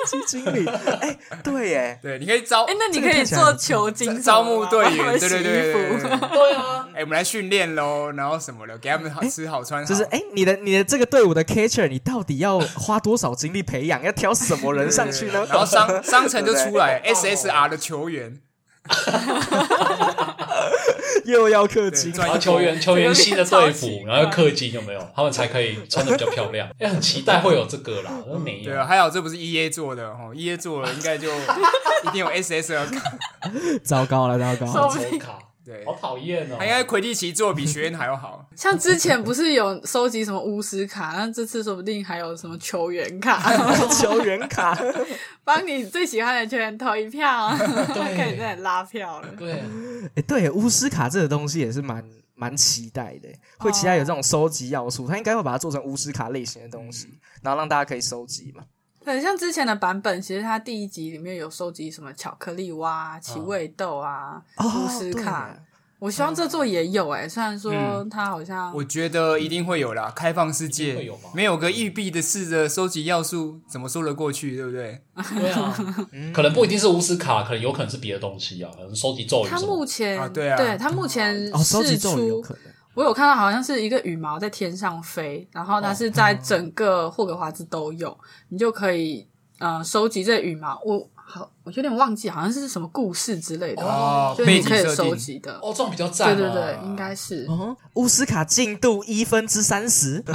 [0.10, 0.66] 基金经理，
[1.02, 15.46] 哎，对耶，对，你可以招，哎，那你可以做球经，招募队员，对对对对对啊，哎，我们来训练喽，然后什么的，给他们好吃好穿，就是哎，你的你的这个队伍的 catcher，你到底要花多少精力培养，要挑什么人上去呢？
[15.50, 18.40] 然后商商城就出来 SSR 的球员。
[21.26, 25.08] 又要氪金，然后球员球员新的队服，然后要氪金，有没有？
[25.16, 26.70] 他们才可以穿的比较漂亮。
[26.80, 28.12] 哎，很期待会有这个啦，
[28.44, 28.64] 没有。
[28.66, 31.30] 对啊，还好这不是 E A 做的哦，E A 做了应该就
[32.06, 33.12] 一定有 S S R 卡。
[33.84, 35.40] 糟糕了，糟糕了，抽卡。
[35.66, 36.54] 对，好讨厌哦！
[36.54, 38.44] 应该魁地奇做比学院还要好。
[38.56, 43.40] 像之前不是有收集什么巫师卡，那这次说不定还有什么球员卡，
[43.88, 44.76] 球员卡，
[45.50, 49.28] 帮你最喜欢的球员投一票， 可以在拉票了。
[49.36, 49.64] 对，
[50.14, 53.28] 哎，对，巫师卡这个东西也是蛮蛮期待的，
[53.58, 57.10] 会期待有这种收集要素，他应该会把它做成巫师卡类型的东西，
[57.42, 58.64] 然后让大家可以收集嘛。
[59.04, 65.58] 对，像之前的版本，其实它第一集里面有收集什么巧克力蛙、奇味豆啊、巫师卡。
[66.00, 67.74] 我希望这座也有哎，虽然说
[68.10, 70.10] 它好像，我觉得一定会有啦。
[70.16, 74.56] 开放世界没有个玉璧的试着收集要素，怎么说得过去？
[74.56, 75.02] 对不对？
[75.38, 75.76] 对啊，
[76.34, 79.50] 可能不一定是巫师卡，可能有可能是别的东西啊，可能收集咒语。
[79.50, 82.42] 它目前啊对啊，对它目前试出，
[82.94, 89.28] 我有看到好像是一个羽毛在天上飞，然后它是在 整个霍格华兹都有，你就可以
[89.60, 90.82] 呃收集这羽毛。
[90.86, 91.10] 我。
[91.32, 93.84] 好，我有点忘记，好像是什么故事之类的，
[94.36, 95.54] 就你可以收集的。
[95.62, 96.36] 哦，这种比较赞。
[96.36, 97.48] 对对对，应该是。
[97.94, 100.24] 乌斯卡进度一分之三十。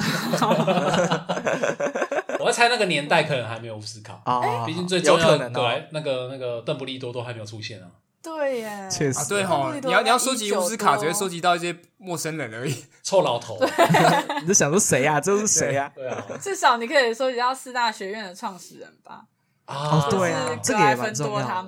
[2.38, 7.88] 我在猜那个年代可能还没有乌斯卡啊，毕竟最重要的格莱那个那个邓布利多都还没有出现啊。
[8.22, 9.28] 对耶，确实。
[9.28, 13.58] 对哈，你要你要收集乌斯卡，只会收集到一些陌生人而已，臭老头。
[14.42, 15.20] 你在想说谁呀？
[15.20, 15.90] 这是谁呀？
[15.94, 19.24] 对啊，至少你可以收集到四大学院的创始人吧。
[19.66, 21.66] 啊，对啊，这个也蛮重要。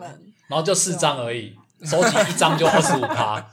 [0.48, 3.44] 然后就四张而已，收集一张就二十五趴，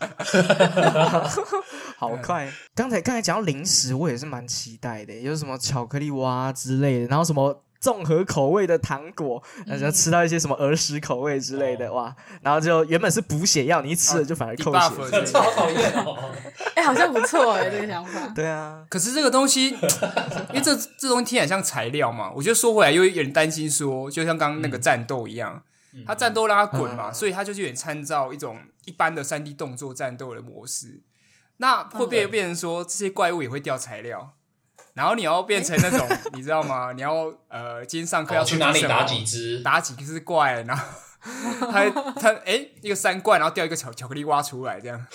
[1.97, 2.51] 好快。
[2.75, 7.63] 刚才刚才讲到零食，我也是蛮期待的，有什么巧克力蛙之类的，然后什么。
[7.83, 12.15] 综合口味的糖果，然后吃到一些什么儿时口味之类的，哇！
[12.41, 16.31] 然后就原本是补血药，你一吃了就反而扣血，超讨厌哦！
[16.75, 18.25] 哎，好像不错哎，这个想法。
[18.33, 25.61] 对啊，可是这个东西，因为这这东西听起来像材料嘛，我觉得说回来又有点担心，说就像刚刚那个战斗一样，
[26.07, 31.01] 他战斗让他滚嘛，所以他就是有点参照一种一般的三 D 动作战斗的模式，
[31.57, 34.35] 那会不会变成说这些怪物也会掉材料？
[34.93, 36.91] 然后你要变成那种， 你知道吗？
[36.93, 40.83] 你要呃，今天上课要去哪里打几只，打几只怪，然后
[41.71, 41.89] 他
[42.19, 45.05] 他哎，一个三怪，然后掉一个巧巧克力挖出来，这样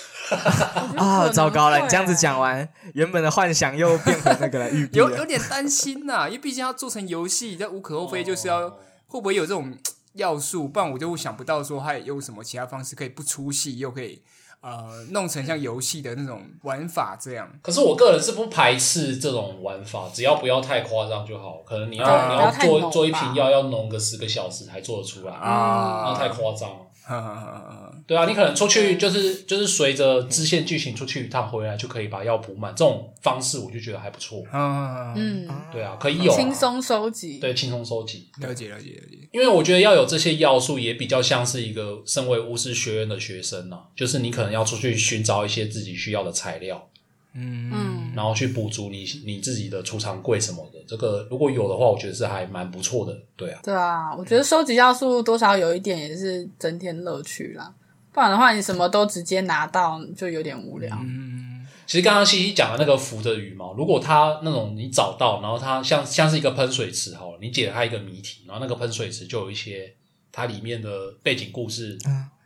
[0.96, 1.78] 啊，糟糕了！
[1.78, 8.68] 你这样子讲完，原本的幻想又变回那个了，有有点担心呐，因为毕竟要做成游戏，这无可厚非，就是要
[9.06, 9.76] 会不会有这种
[10.14, 10.66] 要素？
[10.66, 14.22] 不然我就想不到说还有什么其他方式可以不出戏，又可以。
[14.60, 17.48] 呃，弄成像游戏的那种玩法这样。
[17.62, 21.62] 可是我个人是不排斥这种玩法，只要不要太夸张就好。
[21.64, 26.70] 可能你要你要做做一瓶药，要弄个十个小时才做得出来啊，那太夸张。
[28.06, 32.74] 对啊，你可能出去就是就是随着支线剧情出去一趟，回来就可以把药补满。
[32.74, 34.44] 这种方式我就觉得还不错。
[34.52, 38.28] 嗯，对啊，可以有轻松收集，对，轻松收集。
[38.40, 39.18] 了解了解了解。
[39.32, 46.88] 因为我觉得要有这些要素，也比较像是一个身为巫师学院的学生呢，就是你可能要出去寻找一些自己需要的材料。
[47.34, 53.60] 嗯，然后去补足你你自己的储藏柜什么的，这个如果有的话，我觉得是还蛮不错的，对啊。
[53.62, 57.70] 对啊，我觉得收集要素多少有一点也是增添乐趣啦，
[58.10, 60.96] 不然的话你什么都直接拿到就有点无聊。
[61.02, 69.94] 嗯，其实刚刚西西讲的那个浮的羽毛，如果它那种你找到，然后它像像是一个喷水池好了，你解开一个谜题，然后那个喷水池就有一些
[70.32, 70.88] 它里面的
[71.22, 71.98] 背景故事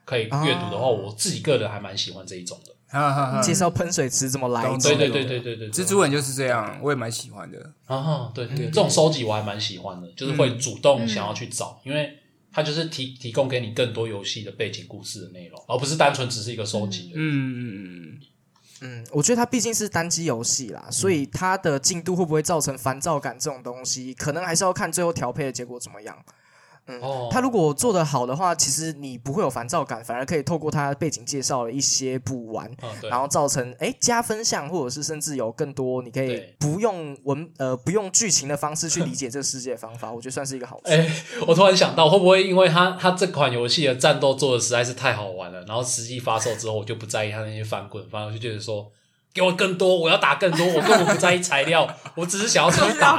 [0.05, 2.72] 可以阅读的话，我自己个人还蛮喜欢这一种的。
[3.43, 4.63] 介绍喷水池怎么来？
[4.79, 7.73] 对对对对对对，蜘蛛人就是这样，我也蛮喜欢的。
[7.87, 12.19] 啊，对对，这种收集我还蛮喜欢的，就是会主动想要去找，因为
[12.53, 17.13] 它就是提提供给你更多游戏的背景故事的内容，而不是单纯只是一个收集。
[17.15, 18.21] 嗯嗯嗯
[18.85, 26.19] 嗯，我觉得它毕竟是单机游戏啦，所以它的进度会不会造成烦躁感这种东西，可能还是要看最后调配的结果怎么样。
[26.87, 32.71] 嗯，他如果做的好的话，其实你不会有烦躁感，反而可以透过他背景介绍的一些补完，
[33.09, 40.83] 然后造成哎加分项，或者是甚至有更多你可以不用文呃不用剧情的方式去理解这个世界的方法， 我觉得算是一个好处。
[40.87, 41.09] 哎，
[41.47, 48.91] 我突然想到，会不会因为他他这款游戏的战斗做的实在是太好玩了，然后实际发售之后，我就不在意他那些翻滚，反而就觉得说。
[49.35, 53.19] 给我更多，我要打更多，我根本不在意材料， 我只是想要出去打。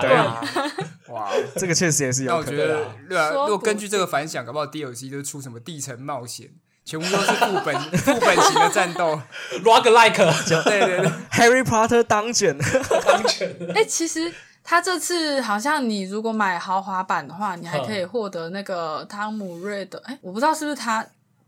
[1.09, 2.31] 哇，这个确实也是有。
[2.31, 6.49] 那我觉得，对啊，如果根据这个反响，搞不好 DLC 就出什么地层冒险，
[6.85, 9.19] 全部都是副本 副本型的战斗
[9.63, 10.17] ，Rogue Like，
[10.63, 12.57] 对对对，Harry Potter 当卷
[13.05, 13.55] 当卷。
[13.75, 14.33] 哎，其实
[14.63, 21.05] 他这次好像你如果买豪华版的话，你还可以获得那个汤姆瑞的，哎，我不知道是不是他。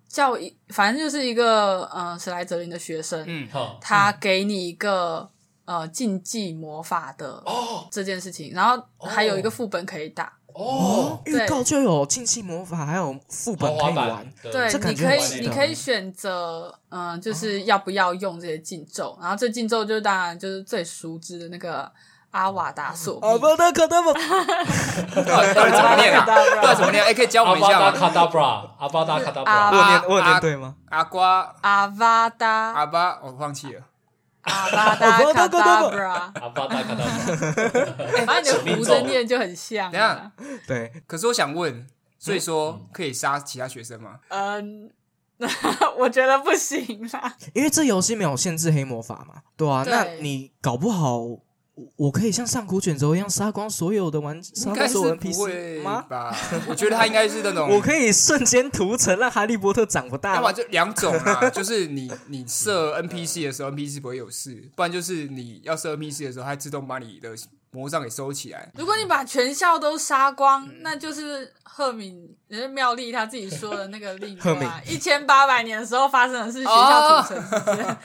[0.08, 3.48] 叫一，反正就是一个呃史莱哲林的学生，嗯，
[3.82, 5.30] 他给你一个
[5.66, 7.88] 呃竞技魔法的哦。
[7.92, 10.32] 这件事情，然后还有一个副本可以打。
[10.54, 21.92] 哦，预告就有竞技魔法，还有副本可以玩，对，你可以你可以选择嗯，就是要不要用这些禁咒，然后这禁咒就当然就是最熟知的那个。
[22.36, 26.26] 阿瓦达索，阿巴达卡达布，到底怎么念啊？
[26.62, 27.02] 到底怎么念？
[27.02, 27.86] 哎，可以教我们一下吗？
[27.86, 28.44] 阿巴达卡达布拉，
[28.78, 30.76] 阿巴达卡达布拉，我念我念对吗？
[30.90, 33.82] 阿瓜，阿巴达，阿巴，我放弃了。
[34.42, 39.90] 阿巴达 卡达布拉，阿巴达卡达布拉，把你的胡子念就很像。
[39.90, 40.30] 等下，
[40.68, 40.92] 对。
[41.08, 41.88] 可是我想问，
[42.20, 44.20] 所以说可以杀其他学生吗？
[44.28, 44.92] 嗯，
[45.98, 51.22] 我觉得不行啦，因为这游戏没有限制黑魔法嘛，对啊，那你搞不好。
[51.98, 56.06] 我可以像上古卷轴一样杀光所有的玩，杀光所有 NPC 吗？
[56.68, 60.36] 我觉得他应该是那种， 我可以瞬间屠城，让哈利波特长不大。
[60.36, 67.36] 要么就两种啊，就是你你设 NPC 的时候，NPC 不会有事；不然就是你要设 NPC 的时候，它自动把你的。
[67.76, 68.72] 魔杖给收起来。
[68.76, 77.98] 如果你把全校都杀光，那就是赫敏，也是妙丽她自己说的那个例子啊，一千八百年的时候发生的是学校屠城事件，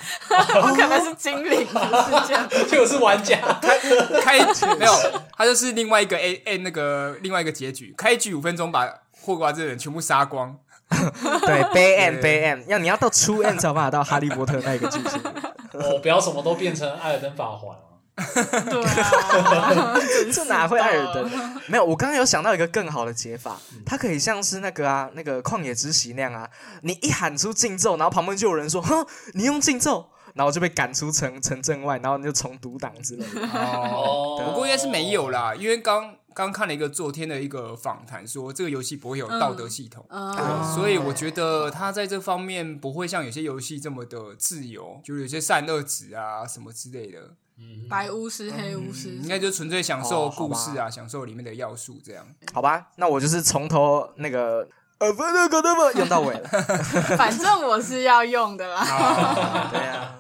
[0.60, 3.38] 不 可能是精灵的事件， 就是玩家。
[3.60, 4.92] 开开没有，
[5.36, 8.86] 他就是另外一个 A A 那个另外一个结局，开局五分钟把
[9.22, 10.56] 霍格华兹人全部杀光，
[10.88, 15.22] 对， 悲 end 悲 end，要你要到初 end 才有办法到哈利波特那个剧情，
[15.74, 17.76] 我不要什么都变成艾尔登法环。
[18.70, 19.94] 对啊，
[20.32, 21.30] 这哪会艾尔登？
[21.66, 26.48] 没有，我刚刚有想到一个更好的解法，它可以像是那个啊，那个旷野之息那样啊，
[26.82, 33.40] 你一喊出禁咒，然后旁边就有人说：“哼，你用禁咒。”然后就被赶出城城镇外，然后你就重读档之类的。
[33.48, 40.06] 哦，不过应该是没有啦，因为刚刚看了一个昨天的一个访谈，说这个游戏不会有道德系统，
[40.72, 47.34] 所以我觉得它在这方面不会像有些游戏这么的自由，就有些善恶值啊什么之类的。
[47.88, 52.24] 白巫师、黑巫师，应该就纯粹享受故事啊，享受里面的要素这样。
[52.52, 56.48] 好吧，那我就是从头那个呃，不那个那么用到尾了。
[57.18, 59.68] 反正我是要用的啦。
[59.72, 60.16] 对啊。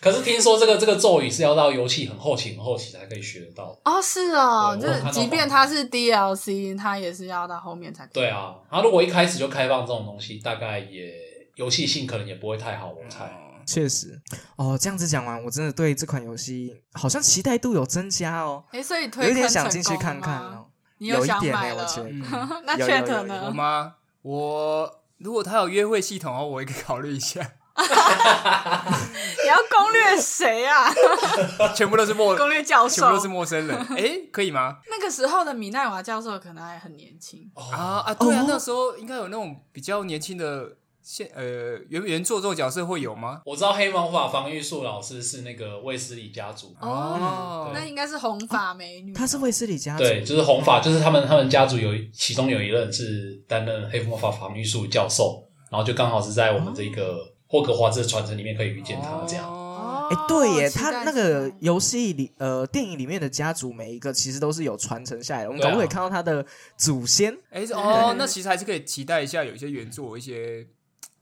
[0.00, 3.78] 可是听说这个这个咒语是要到游戏很后期很后期才可以学得到。
[3.84, 8.04] 哦，是哦，就是即便它是 DLC，它也是要到后面才。
[8.06, 11.14] 对啊，然后如果一开始就开放这种东西，大概也
[11.54, 13.30] 游戏性可能也不会太好，我猜。
[13.66, 14.20] 确实，
[14.56, 18.64] 哦，这样子讲完，我真的对这款游戏好像期待度有增加哦。
[18.72, 20.66] 哎，所以有点想进去看看哦。
[20.98, 22.10] 你有一点买我觉得。
[22.64, 23.46] 那 Chat 呢？
[23.46, 23.94] 我吗？
[24.22, 27.40] 我如果他有约会系统哦，我也可以考虑一下。
[27.74, 30.92] 你要攻略谁啊？
[31.74, 33.76] 全部都是陌攻略教授，全部都是陌生人。
[33.96, 34.76] 哎，可以吗？
[34.88, 38.14] 那个时候的米奈娃教授可能还很年轻啊啊！
[38.14, 40.76] 对啊，那时候应该有那种比较年轻的。
[41.02, 43.42] 现呃原原作这种角色会有吗？
[43.44, 49.12] 我知道黑魔法防御术老师是那个卫斯理家族哦，那应该是红发美女。
[49.12, 59.44] 她是卫斯理家族，对，就是红发，就是他们他们家族有其中有一任是担任黑魔法防御术教授，然后就刚好是在我们这个霍格华兹的传承里面可以遇见他这样。
[59.50, 66.46] 哦，哎，对耶，他那个游戏里呃电影里面的家族每一个其实都是有传承下来的，我们可不可以看到他的
[66.76, 67.36] 祖先？
[67.50, 70.64] 哎哦，那其实还是可以期待一下有一些原作一些。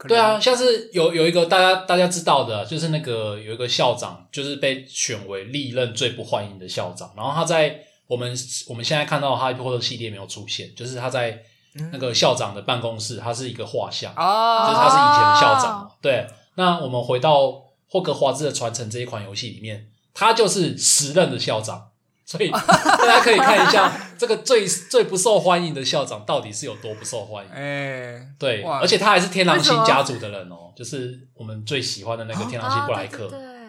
[0.07, 7.11] 对啊，像是有有一个大家大家知道的，就是那个有一个校长，就是被选为历任最不欢迎的校长。
[7.15, 8.35] 然后他在我们
[8.67, 11.43] 我们现在看到哈利波特系列没有出现，就是他在
[11.91, 15.91] 那个校长的办公室，他是一个画像啊，就是他是以前的校长。
[16.01, 21.90] 对，那我们回到霍格华兹的传承这一款游戏里面，他就是时任的校长。
[22.31, 27.51] 所以 大家可以看一下这个最 最不受欢迎的校长到底是有多不受欢迎。
[27.51, 33.27] 哎，对，而且他还是天狼星家族的人哦，就是我们最喜欢的那个天狼星布莱克，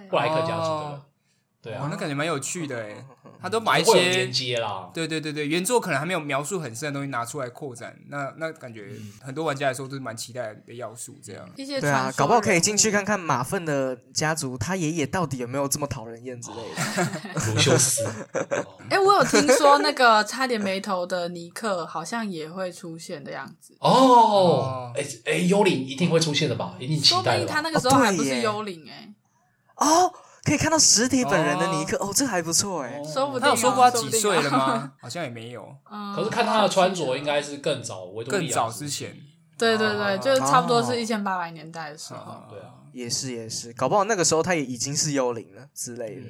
[0.09, 1.01] 布莱克家族的人。
[1.61, 3.05] 对啊，那感觉蛮有趣的哎。
[3.43, 11.19] 他都把一些连接啦，对对对对，原作可能还没有描述很深的东西拿出来扩展，那那感觉很多玩家来说都是蛮期待的要素。
[11.23, 17.53] 这样一些对啊，搞不好可以进去看看马粪的家族，他爷爷到底有没有这么讨人厌之类的。
[17.53, 18.05] 卢修斯，
[18.89, 23.77] 哎，我有听说那个差点没头的尼克好像也会出现的样子。
[23.81, 26.77] 哦，哎哎，幽灵一定会出现的吧？
[26.79, 27.45] 一定期待。
[27.45, 29.13] 他那个时候还不是幽灵哎。
[29.77, 30.13] 哦。
[30.53, 33.01] 可以看到实体本人的尼克哦，这还不错哎。
[33.41, 34.93] 他有说过他几岁了吗？
[35.01, 35.67] 好像也没有。
[36.15, 39.17] 可是看他的穿着，应该是更早，更早之前。
[39.57, 42.43] 对对对，就是差不多是一千八百年代的时候。
[42.51, 46.23] 对啊，也是也是，搞不好那个时候他也已经是幽灵了之类的。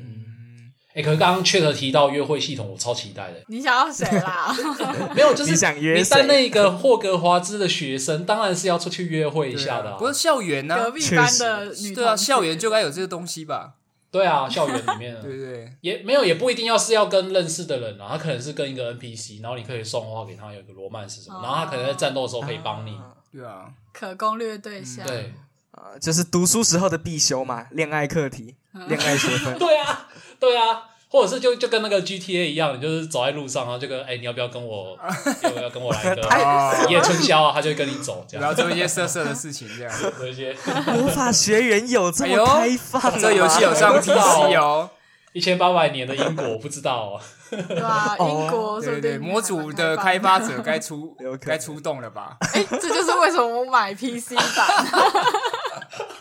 [0.94, 3.42] 哎，可是刚刚确实提到约会系统，我超期待的。
[3.48, 4.54] 你想要谁啦？
[5.16, 6.26] 没有，就是你想约谁？
[6.26, 9.96] 那个霍格华兹的学生，当然是要出去约会一下的。
[9.96, 10.76] 不是校园呢？
[10.76, 13.72] 隔壁班的女对啊，校园就该有这个东西吧。
[14.12, 22.96] 对啊，校园里面， 对对，也没有，也不一定要是要跟认识的人啊，他可能是跟一个 NPC，然后你可以送花给他，有个罗曼是什么，然后他可能在战斗的时候可以帮你，
[23.32, 25.32] 对啊，可攻略对象，对，
[25.70, 28.54] 啊，就是读书时候的必修嘛，恋爱课题，
[28.86, 30.08] 恋爱学分， 对啊，
[30.38, 30.88] 对啊。
[31.12, 34.96] 或者是就就跟那个 GTA 一样，就是走在路上然后就跟哎，你要不要跟我，
[35.44, 37.52] 要不要跟我来一个一夜春宵啊？
[37.54, 40.56] 他就会跟你走，这样，然后做一些色色的事情，这样， 做一些
[40.86, 44.88] 魔法学园有这么开放，这游戏有上 PC 哦，
[45.34, 48.16] 一千八百年的英国不知道，对啊？
[48.18, 52.38] 英国对对，模组的开发者该出该出动了吧？
[52.54, 54.66] 哎，这就是为什么我买 PC 版。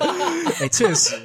[0.62, 1.16] 哎，确实，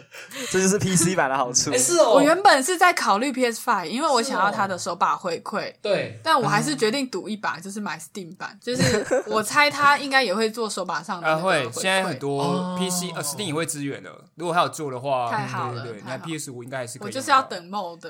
[0.51, 1.73] 这就是 PC 版的好处。
[1.77, 5.73] 是哦，我原本是在考虑 PS Five，因为我想要它的手把回馈。
[5.83, 8.59] 对，但我还是决定赌一把，就是买 Steam 版。
[8.63, 11.39] 就是我猜它应该也会做手把上的。
[11.39, 14.11] 会，现在很多 PC 呃 Steam 也会支援的。
[14.37, 15.83] 如果它有做的话，太好了。
[15.83, 17.09] 对，你看 PS 五应该还是可以。
[17.09, 18.01] 我就是要等 Mod。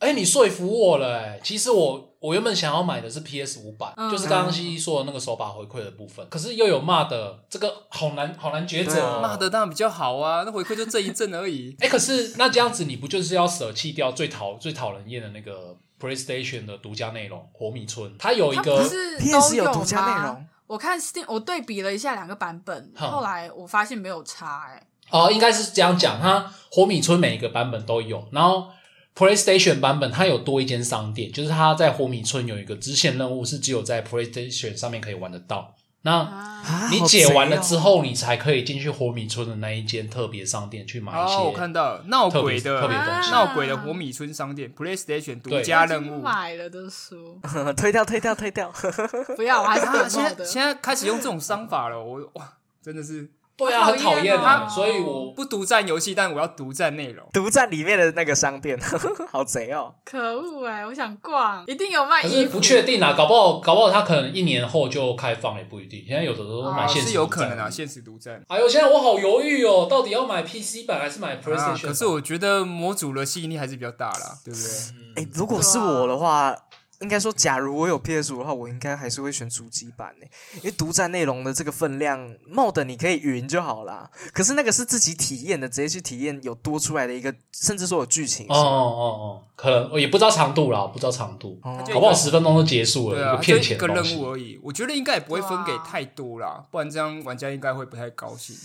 [0.00, 1.40] 哎，你说服我了哎！
[1.42, 6.26] 其实我我原本想要买的是 PS 五版，就是刚刚西西说的那个手把回馈的部分。
[6.30, 9.20] 可是又有骂的，这个好难好难抉择。
[9.20, 11.76] 骂的当然比较好啊，那回馈就这一阵而已。
[11.84, 18.10] 哎，可是那这样子，你不就是要舍弃掉最讨最讨人厌的那个 PlayStation 的独家内容《火米村》？
[18.18, 18.82] 它有一个
[19.18, 20.46] PS 有独家内容。
[20.66, 24.70] 我看 Steam，我对比了一下两个版本，后来我发现没有差。
[24.70, 28.68] 哎，哦，应该是这样讲，它《火米村》每一个版本都有，然后。
[29.14, 35.74] PlayStation 版本它有多一间商店，就是它在火米村有一个支线任务，是只有在 PlayStation 上面可以玩得到。
[36.06, 36.60] 那
[36.90, 41.36] 你解完了之后，你才可以进去火米村的那一间特别商店去买一些。
[41.36, 46.20] 我看到闹鬼的特别东西，闹鬼的火米村商店 PlayStation 独家任务。
[46.20, 47.40] 买了的书，
[47.74, 48.70] 推掉，推掉，推掉。
[49.34, 52.02] 不要，我还是 现在现在开始用这种商法了。
[52.02, 52.52] 我哇，
[52.82, 53.30] 真的是。
[53.56, 58.78] 对啊，很讨厌啊，所以我不独占游戏，但我要独占内容，独占里面的那个商店，
[59.30, 59.94] 好贼哦！
[60.04, 66.04] 可恶哎，我想逛，一定有卖衣服，不确定啊，搞不好搞不好他可能一年后就开放，也不一定。
[66.06, 68.42] 现在有的时候买现实，是有可能啊，现实独占。
[68.48, 71.86] 哎呦，现在我好犹豫哦，到底要买 PC 版还是买 PlayStation？
[71.86, 75.22] 可是我觉得模组的吸引力还是比较大啦，对不对？
[75.22, 76.56] 哎，如果是我的话。
[77.04, 80.26] 应该说，假如我有 PS 五的话，我应该还是会选主机版呢，
[80.56, 82.18] 因为独占内容的这个分量
[82.50, 84.10] ，mod 你可以云就好啦。
[84.32, 88.46] 可是那个是自己体验的，直接去体验有多出来的一个，甚至说有剧情。
[88.48, 94.58] 哦哦哦，可能也不知道长度啦，不知道长度，搞不好十分钟就结束了，一个骗钱个任务而已。
[94.62, 98.56] 我觉得应该也不会分给太多啦，不然这样玩家应该会不太高兴。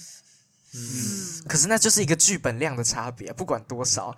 [0.71, 4.15] 嗯，可是那就是一个剧本量的差别，不管多少。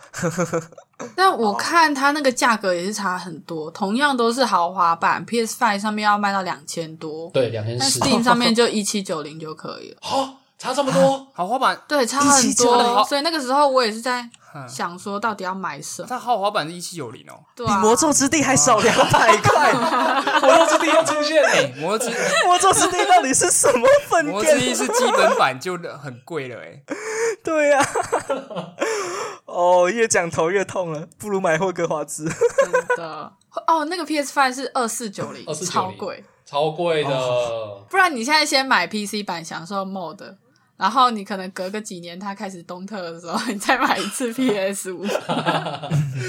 [1.16, 8.00] 但我看它那个价格也是差很多，同样都是豪华版，PS Five 上面要卖到两千多，对，两千四。
[8.00, 9.98] Steam 上面就一七九零就可以了。
[10.02, 13.04] 好，差这么多，豪华版对，差很多。
[13.06, 14.30] 所以那个时候我也是在。
[14.68, 16.08] 想说到底要买什么？
[16.10, 19.72] 它豪华版是一七九零哦，比魔咒之地还少两百块。
[20.44, 26.84] 魔咒之地又出现哎，魔咒之魔咒之地到底是什么分魔咒之地是基本版就很贵了哎。
[27.42, 27.80] 对呀，
[29.48, 32.26] 哦，越讲头越痛了，不如买霍格华兹。
[32.26, 33.32] 真的
[33.68, 37.86] 哦，那个 PS Five 是二四九零，超贵，超贵的。
[37.90, 40.36] 不然你现在先买 PC 版，享受 Mod。
[40.82, 45.06] 然后你可能隔个几年，它开始东特的时候，你再买一次 PS 五，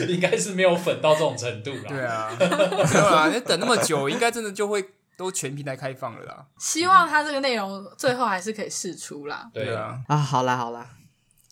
[0.06, 1.84] 应该是没有粉到这种程度啦。
[1.88, 4.84] 对啊，没有啊，你等那么久，应该真的就会
[5.16, 6.44] 都全平台开放了啦。
[6.58, 9.48] 希望它这个内容最后还是可以试出啦。
[9.54, 10.86] 对啊，啊，好啦好啦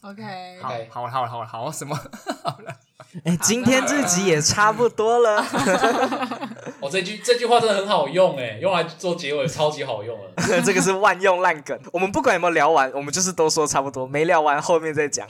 [0.03, 0.69] ，OK，好，
[1.09, 1.97] 好，好，好，好，什么？
[2.45, 2.77] 好了，
[3.25, 5.45] 哎，今天这集也差不多了。
[6.81, 10.31] 我 这句这句话真的很好用哎，用来做结尾超级好用了。
[10.65, 11.79] 这个是万用烂梗。
[11.93, 15.27] 我们不管有没有聊完，我们就是都说差不多，没聊完后面再讲。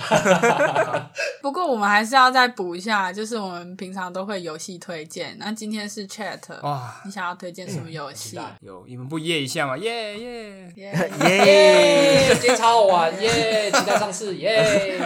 [1.43, 5.37] 不过我们还是要再补一下，就是我们平常都会游戏推荐。
[5.39, 8.39] 那今天是 Chat 哇，你想要推荐什么游戏？
[8.61, 9.77] 有你们不耶一下吗？
[9.77, 12.35] 耶耶耶耶！
[12.35, 13.71] 今天超好玩耶！
[13.71, 15.01] 期待上市耶！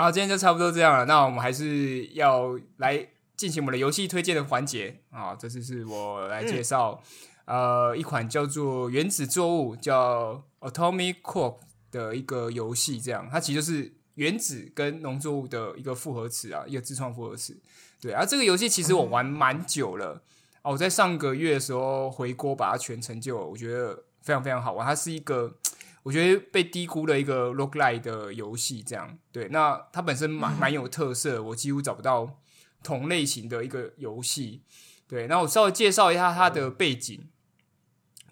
[0.00, 1.04] 好，今天就差不多这样了。
[1.04, 5.36] 那我们还是要来进行我们的游戏推荐的环节啊。
[5.38, 7.02] 这次是我来介绍，
[7.44, 11.56] 呃，一款叫做《原子作物》叫 Atomic Core
[11.90, 12.98] 的一个游戏。
[12.98, 17.60] 这样，它其实就是原子跟农作物的一个复合词啊，一个自创复合词。
[18.00, 20.22] 对啊，这个游戏其实我玩蛮久了
[20.62, 20.72] 哦。
[20.72, 24.86] 我在上个月的时候回锅把它全成就，我觉得非常非常好玩。
[24.86, 25.58] 它是一个。
[26.02, 29.48] 我觉得被低估了一个 roguelike 的游戏，这样对。
[29.48, 32.40] 那它本身蛮蛮有特色，我几乎找不到
[32.82, 34.62] 同类型的一个游戏。
[35.06, 37.28] 对，那我稍微介绍一下它的背景。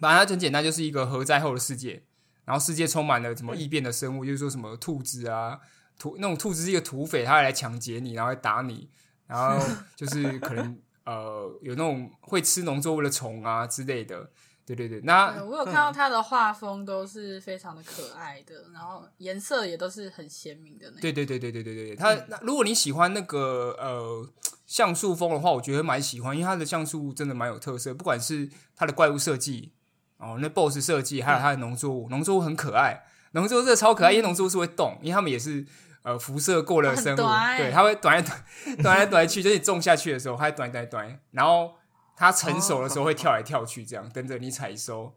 [0.00, 2.04] 反正它很简单，就是一个核灾后的世界，
[2.44, 5.58] 然后世界充满了什么异变的生物，就是说什么兔子啊，
[5.98, 8.88] 土那种兔子是一个土匪，他来抢劫你，然后来打你，
[9.26, 9.62] 然后
[9.96, 14.30] 就是可能 呃有那种会吃农作物的虫啊之类的。
[14.74, 24.28] 对对对那我有看到他的画风都是非常的可爱的然后颜色也都是很鲜明的那对对对对对对对他那如果你喜欢那个呃
[24.66, 29.72] 像素风的话我觉得蛮喜欢因为他的像素真的蛮有特色不管是他的怪物设计
[30.18, 35.64] 哦那 boss 设计还有他的农作物农作物很可爱农作物真的超可爱因为农作物是会动因为他们也是
[36.02, 37.16] 呃辐射过了生物
[37.56, 38.44] 对它会 短来短
[38.82, 41.78] 短来短去就是种下去的时候它会短短短然后
[42.18, 45.14] 它成熟的时候会跳来跳去，这样等着你采收。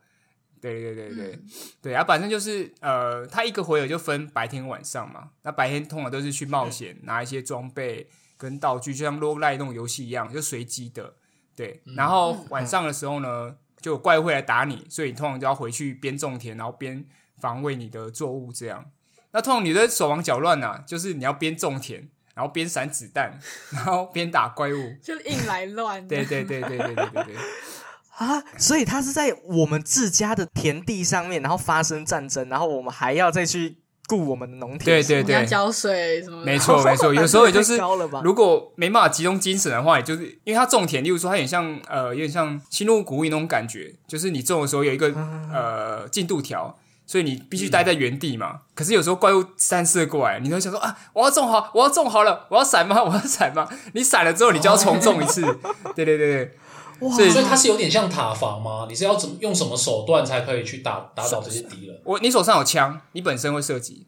[0.62, 1.40] 对对对对
[1.82, 5.32] 对，啊，反正就是呃，它一个回合就分白天晚上嘛。
[5.42, 11.16] 那白天通常都是去冒险，拿一些装备跟道具，就像 o g 那种游戏一样，就随机的。
[11.56, 17.04] 对，然后晚上的时候呢，就有怪物会来打你，所以你通常就要回去边种田，然后边
[17.40, 18.54] 防卫你的作物。
[18.54, 18.92] 这样，
[19.32, 22.08] 那通常你的手忙脚乱呐，就是你要边种田。
[22.34, 23.38] 然后边闪子弹，
[23.72, 26.06] 然后边打怪物， 就硬来乱。
[26.08, 27.36] 对对对对对对对对。
[28.18, 36.44] 啊，所以他是在我们自家的田地上面，然后发生战争，然后我们还要再去顾我们的农田，对对对，浇水什么。
[36.44, 37.80] 没错没错，有时候也就是
[38.24, 45.08] 如果没办法集中精神的话，也就是因为他种田，例如说他有点像呃，有点像新入谷物那种感觉，就是你种的时候有一个
[45.52, 46.78] 呃进度条。
[47.12, 48.62] 所以你必须待在原地嘛？
[48.74, 52.96] 可是有时候怪物三射过来，你都想说啊，我要种好，我要种好了，我要闪吗？
[53.04, 53.68] 我要闪吗？
[53.92, 55.42] 你闪了之后，你就要重种一次。
[55.94, 56.58] 对对对对，
[57.02, 57.14] 哇！
[57.14, 58.86] 所以它是有点像塔防吗？
[58.88, 62.02] 你是要怎么用什么手段才可以去打打倒这些敌人？
[62.06, 64.08] 我你手上有枪，你本身会射击，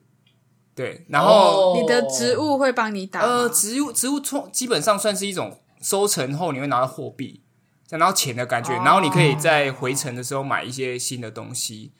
[0.73, 3.19] 对，然后你的植物会帮你打。
[3.19, 7.41] 呃，植物植物从基本上算是一种收成后你会拿到货币，
[7.89, 11.91] 拿到钱的感觉，然后你可以在回程的时候买一些新的东西。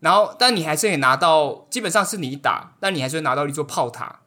[0.00, 4.20] 然后，但你还是可以拿到，基本上是你打，但你还是会拿到一座炮塔，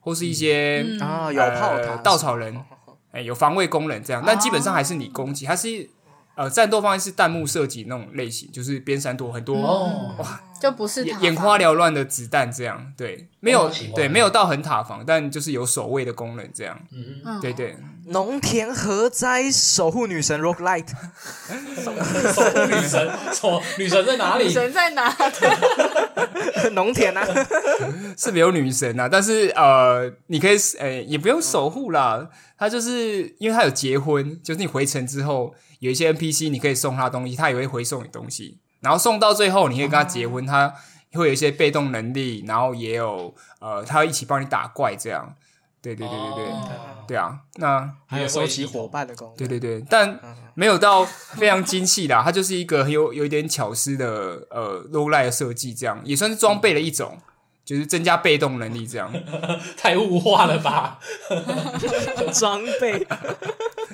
[0.00, 1.96] 或是一些啊有炮塔。
[1.96, 2.64] 稻草人，
[3.12, 5.90] 哎，有防卫功能这样，但基本上还是你攻击，它是。
[6.34, 9.54] 呃，战斗方式是弹幕射击那种类型，就是边闪躲很多
[10.18, 17.76] 哇，就不是眼花缭乱的子弹这样，对，没有对，没有到很塔防，但就是有守卫的功能这样，嗯，对对。
[18.06, 19.48] 农田何哉？
[19.52, 20.88] 守护女神 Rock Light，
[21.84, 24.44] 守护女神，错，女神在哪里？
[24.46, 25.14] 女神在哪？
[26.72, 27.24] 农田啊，
[28.18, 32.28] 是没有女神啊，但是呃，你可以诶，也不用守护啦，
[32.58, 35.54] 她就是因为她有结婚，就是你回城之后。
[35.82, 38.60] 有一些 NPC，你可以送他东西，他也会回送你东西。
[38.80, 40.72] 然后送到最后，你可以跟他结婚，他
[41.12, 45.34] 会有一些被动能力，然后也有呃，他会一起帮你打怪，这样。
[45.80, 46.54] 对对对对对，
[47.08, 47.36] 对啊。
[47.56, 49.36] 那还有收集伙伴的功能。
[49.36, 50.20] 对对对，但
[50.54, 57.18] 没有到非常精细的，它就是一个很有有一点巧思的呃 low light 的设计，这样也算是装备的一种，
[57.64, 59.12] 就是增加被动能力，这样。
[59.76, 61.00] 太物化了吧？
[62.32, 63.04] 装备。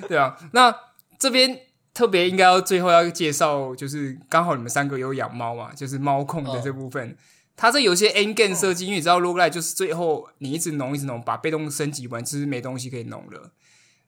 [0.07, 0.75] 对啊，那
[1.17, 1.59] 这边。
[1.99, 7.13] 特别应该要最后要介绍，就是刚好你们三个有养猫嘛，就是猫控的这部分。
[7.57, 13.51] 它这有些 N game 设计，因为你知道 Roguelike 就是最后你一直弄一直弄，把被动升级完，其实没东西可以弄了。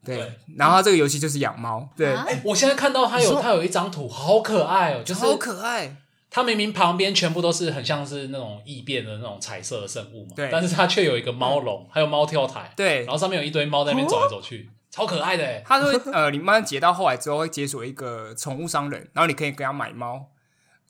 [0.06, 1.90] 对，然后它这个游戏就是养猫。
[1.98, 2.16] 对，
[2.46, 5.98] 我现在看到它有它有一张图，好可爱哦，就是好可爱。
[6.30, 14.70] 它明明旁边全部都是很像是那种异变的那种彩色的生物嘛，对，但是它却有一个猫笼，还有猫跳台，对，然后上面有一堆猫在那边走来走去。
[14.92, 20.28] 超可爱的， 他会呃，你慢慢解到后来之后会解锁一个宠物商人，然后你可以给他买猫，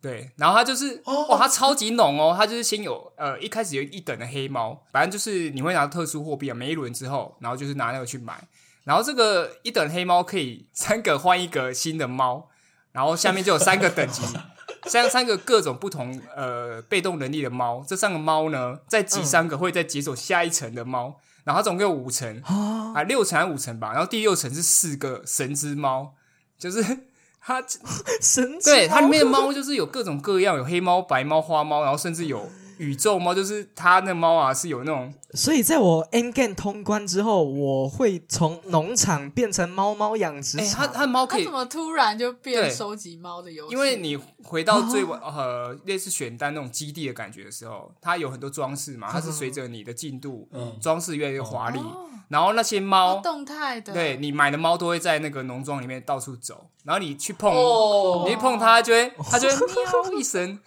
[0.02, 8.44] 对，然后他就是哇，他超级浓哦，他就是先有呃一开始有一等的黑猫，反正就是你会拿特殊货币啊，每一轮之后，然后就是拿那个去买，
[8.84, 12.50] 然后这个一等黑猫可以三个换一个新的猫，
[12.92, 14.24] 然后下面就有三个等级，
[14.90, 17.86] 三三个各种不同呃被动能力的猫。
[17.88, 22.42] 这三个猫呢，再集三个会再解锁下一层的猫，然后总共有五层
[22.94, 23.92] 啊，六层还是五层吧。
[23.94, 26.14] 然后第六层是四个神之猫，
[26.58, 26.84] 就是
[27.42, 27.64] 它
[28.22, 32.50] 神对它里面的猫就是有各种各样，有黑猫、白猫、花猫，然后甚至有。
[32.82, 40.88] 宇宙猫就是它那猫啊，是有那种，所以在我 N Game 通关之后，我会从农场变成猫猫养殖场。
[40.88, 43.74] 它它猫可以怎么突然就变收集猫的游戏？
[43.76, 50.50] 因为你回到最 晚呃类似选单那种基地的感觉的时候，它有很多装饰嘛，它是随着你的进度，
[50.82, 51.80] 装饰越来越华丽。
[52.30, 57.54] 然后那些猫动态的，对你买的猫都会在那个农庄里面到处走，然后你去碰，
[58.26, 60.58] 你一碰它就会它就会喵 一声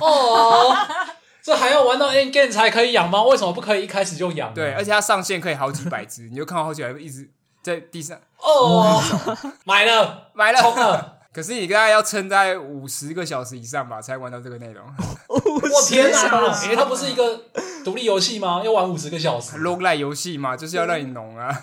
[0.00, 0.74] 哦。
[1.42, 3.24] 这还要玩到 end game 才可以养猫？
[3.24, 4.52] 为什么不可以一开始就养？
[4.52, 7.28] 对，而且它上线可以好几百只， 你就看到好几百一直
[7.62, 8.18] 在地上。
[8.38, 9.00] 哦，
[9.64, 11.18] 买了，买了，充了。
[11.32, 14.84] 可是你大概要撑在五十个小时以上吧，才玩到这个内容。
[15.28, 16.64] 我天哪！
[16.64, 17.44] 因为它不是一个
[17.84, 18.62] 独立游戏吗？
[18.64, 21.62] 要玩五十个小时？log lie 游戏嘛，就是要让你农啊。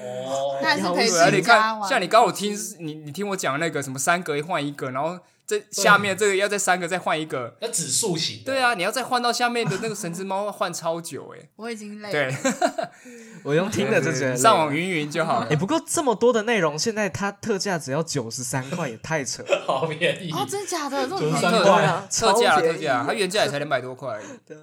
[0.00, 5.18] 哦，那是可以你看，像你刚我听你你听我讲那个什么三格换一个，然后。
[5.46, 8.42] 这下面这个要再三个再换一个，要指数型。
[8.44, 11.48] 对啊，你要再换到下面的那个神之猫，换超久哎。
[11.56, 12.12] 我已经累了。
[12.12, 12.52] 对，
[13.44, 15.48] 我用听的就觉得上网云云就好了。
[15.50, 20.46] 哎，不过这么多的内容，现在它特价只要九十三块，也太扯， 好便宜哦！
[20.48, 21.06] 真的假的？
[21.06, 24.18] 九十三块啊，特价特价，它原价也才两百多块。
[24.46, 24.62] 对啊，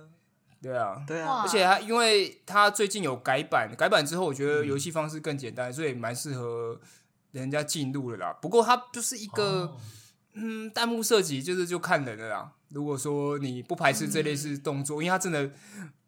[0.63, 1.43] 对啊，对啊。
[1.43, 6.79] 而且它因为它最近有改版，改版之后我觉得游戏方式更简单，所以蛮适合
[7.33, 8.35] 人家进入的啦。
[8.41, 9.77] 不过它就是一个。
[10.33, 12.51] 嗯，弹幕设计就是就看人了啦。
[12.69, 15.51] 如果说你不排斥这类似动作，因为它真的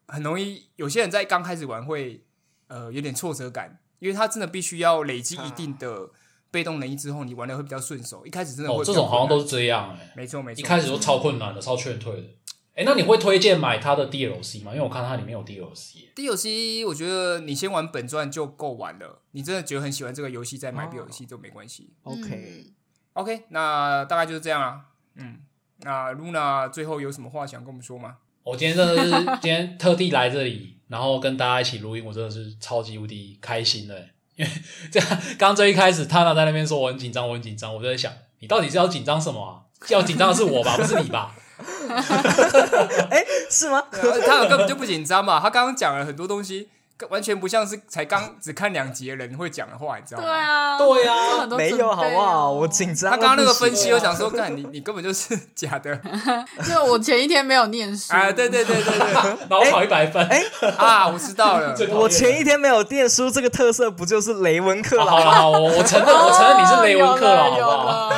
[0.08, 2.24] 很容易，有些人在刚开始玩会
[2.68, 6.10] 呃有点挫折感，因为他真的必须要累积一定的
[6.52, 8.26] 被动能力之后，你玩的会比较顺手。
[8.26, 12.28] 一开始真的哦，这种好像都是这样哎，没错没错，一开始都超困难的，超劝退的。
[12.76, 14.72] 哎，那你会推荐买它的 DLC 吗？
[14.72, 16.14] 因为我看它里面有 DLC。
[16.16, 21.92] DLC 我觉得你先玩本传就够玩了，你真的觉得很喜欢这个游戏，再买 DLC 都没关系。
[22.04, 22.74] OK。
[23.14, 24.82] OK，那大概就是这样啊。
[25.16, 25.40] 嗯，
[25.80, 28.18] 那 Luna 最后有什么话想跟我们说吗？
[28.44, 29.10] 我今天真的是
[29.42, 34.08] 今天特地来这里，然后跟大家一起录音，我真的是超级无敌开心的。
[34.36, 34.52] 因为
[34.92, 39.62] 这样，刚最一开始他呢在那边说我很紧张，我很紧张，我就在想，你到底是要紧张什么啊？
[39.90, 41.36] 要紧张的是我吧，不是你吧？
[43.12, 43.84] 哎，是吗？
[43.92, 46.70] 他根本就不紧张嘛，他刚刚讲了很多东西。
[47.10, 50.28] 完全不像是才刚只看两集的人会讲的话，你知道吗？
[50.28, 52.52] 对啊，对啊，没有好不好？
[52.52, 53.12] 我紧张。
[53.12, 55.92] 他刚刚那个分析，我想说，看你，你根本就是假的。
[56.70, 59.14] 因为我前一天没有念书 啊，对对对对对，
[59.50, 60.26] 然后 考一百分。
[60.28, 60.44] 哎
[60.78, 61.76] 啊，我知道了。
[61.92, 65.06] 我前一天没有念书，这个特色不就是雷文克了？
[65.06, 68.14] 好了，好，我我承认，我承认你是雷文克了，好不好？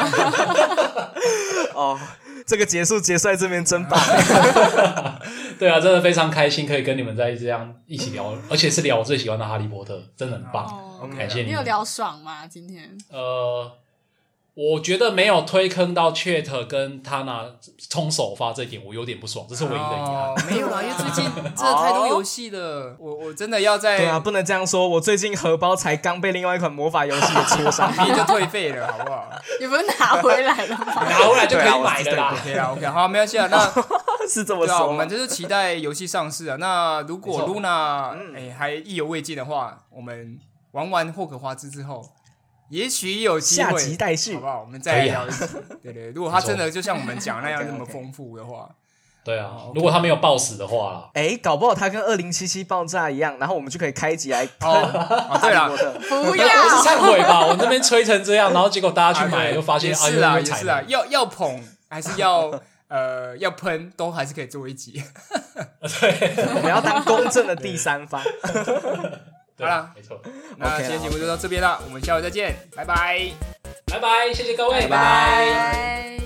[1.73, 1.99] 哦。
[2.45, 3.99] 这个结束结束在这边真棒，
[5.57, 11.45] 对啊，真的非常开心，可以跟你们在这样一起聊，而且是聊我最喜欢的哈利波特，真的很棒，感谢你。
[11.45, 12.45] 你有聊爽吗？
[12.47, 12.97] 今天？
[13.09, 13.71] 呃。
[14.55, 17.43] 我觉得没有推坑到 Chat 跟他拿
[17.89, 20.33] 冲首发这一点，我有点不爽，这是唯一的遗憾。
[20.49, 24.87] 没有啦， 因为最近真的太多游戏了，我我真的要在对啊，不能这样说。
[24.87, 29.29] 我最近荷包才刚被另外一款魔法游戏给戳伤， 你就退费了，好不好？
[29.59, 31.03] 你不是拿回来了吗？
[31.03, 32.33] 拿回来就可以买的啦。
[32.33, 33.47] OK 啊，OK，好，没关系啊。
[33.51, 33.59] 那
[34.25, 36.55] 是这么说，我们就是期待游戏上市啊。
[36.61, 40.39] 那如果 Luna 哎还意犹未尽的话，我们
[40.71, 42.01] 玩完霍格华兹之后。
[42.69, 44.61] 也许有机会，下集待续，好不好？
[44.61, 45.63] 我们再聊一次。
[45.83, 48.69] 对对，如果他真的就像我们讲那样那么丰富的话，
[49.23, 49.51] 对啊。
[49.73, 55.39] 如果他没有暴死的话，哎，搞不好他跟二零七七爆炸一样，然后我们就可以开集来哦。
[55.41, 57.45] 对了，不要，不是忏悔吧？
[57.45, 62.51] 我那边吹成这样，然后结果大家去买，又发现是啊，也是啊，要要捧还是要
[62.89, 65.03] 呃要喷，都还是可以做一集。
[66.01, 68.21] 对，我们要当公正的第三方。
[69.57, 70.21] 好了，没错。
[70.57, 73.31] 那今天节目就到这边了，我们下回再见，拜拜，
[73.85, 76.24] 拜拜，谢谢各位，拜拜。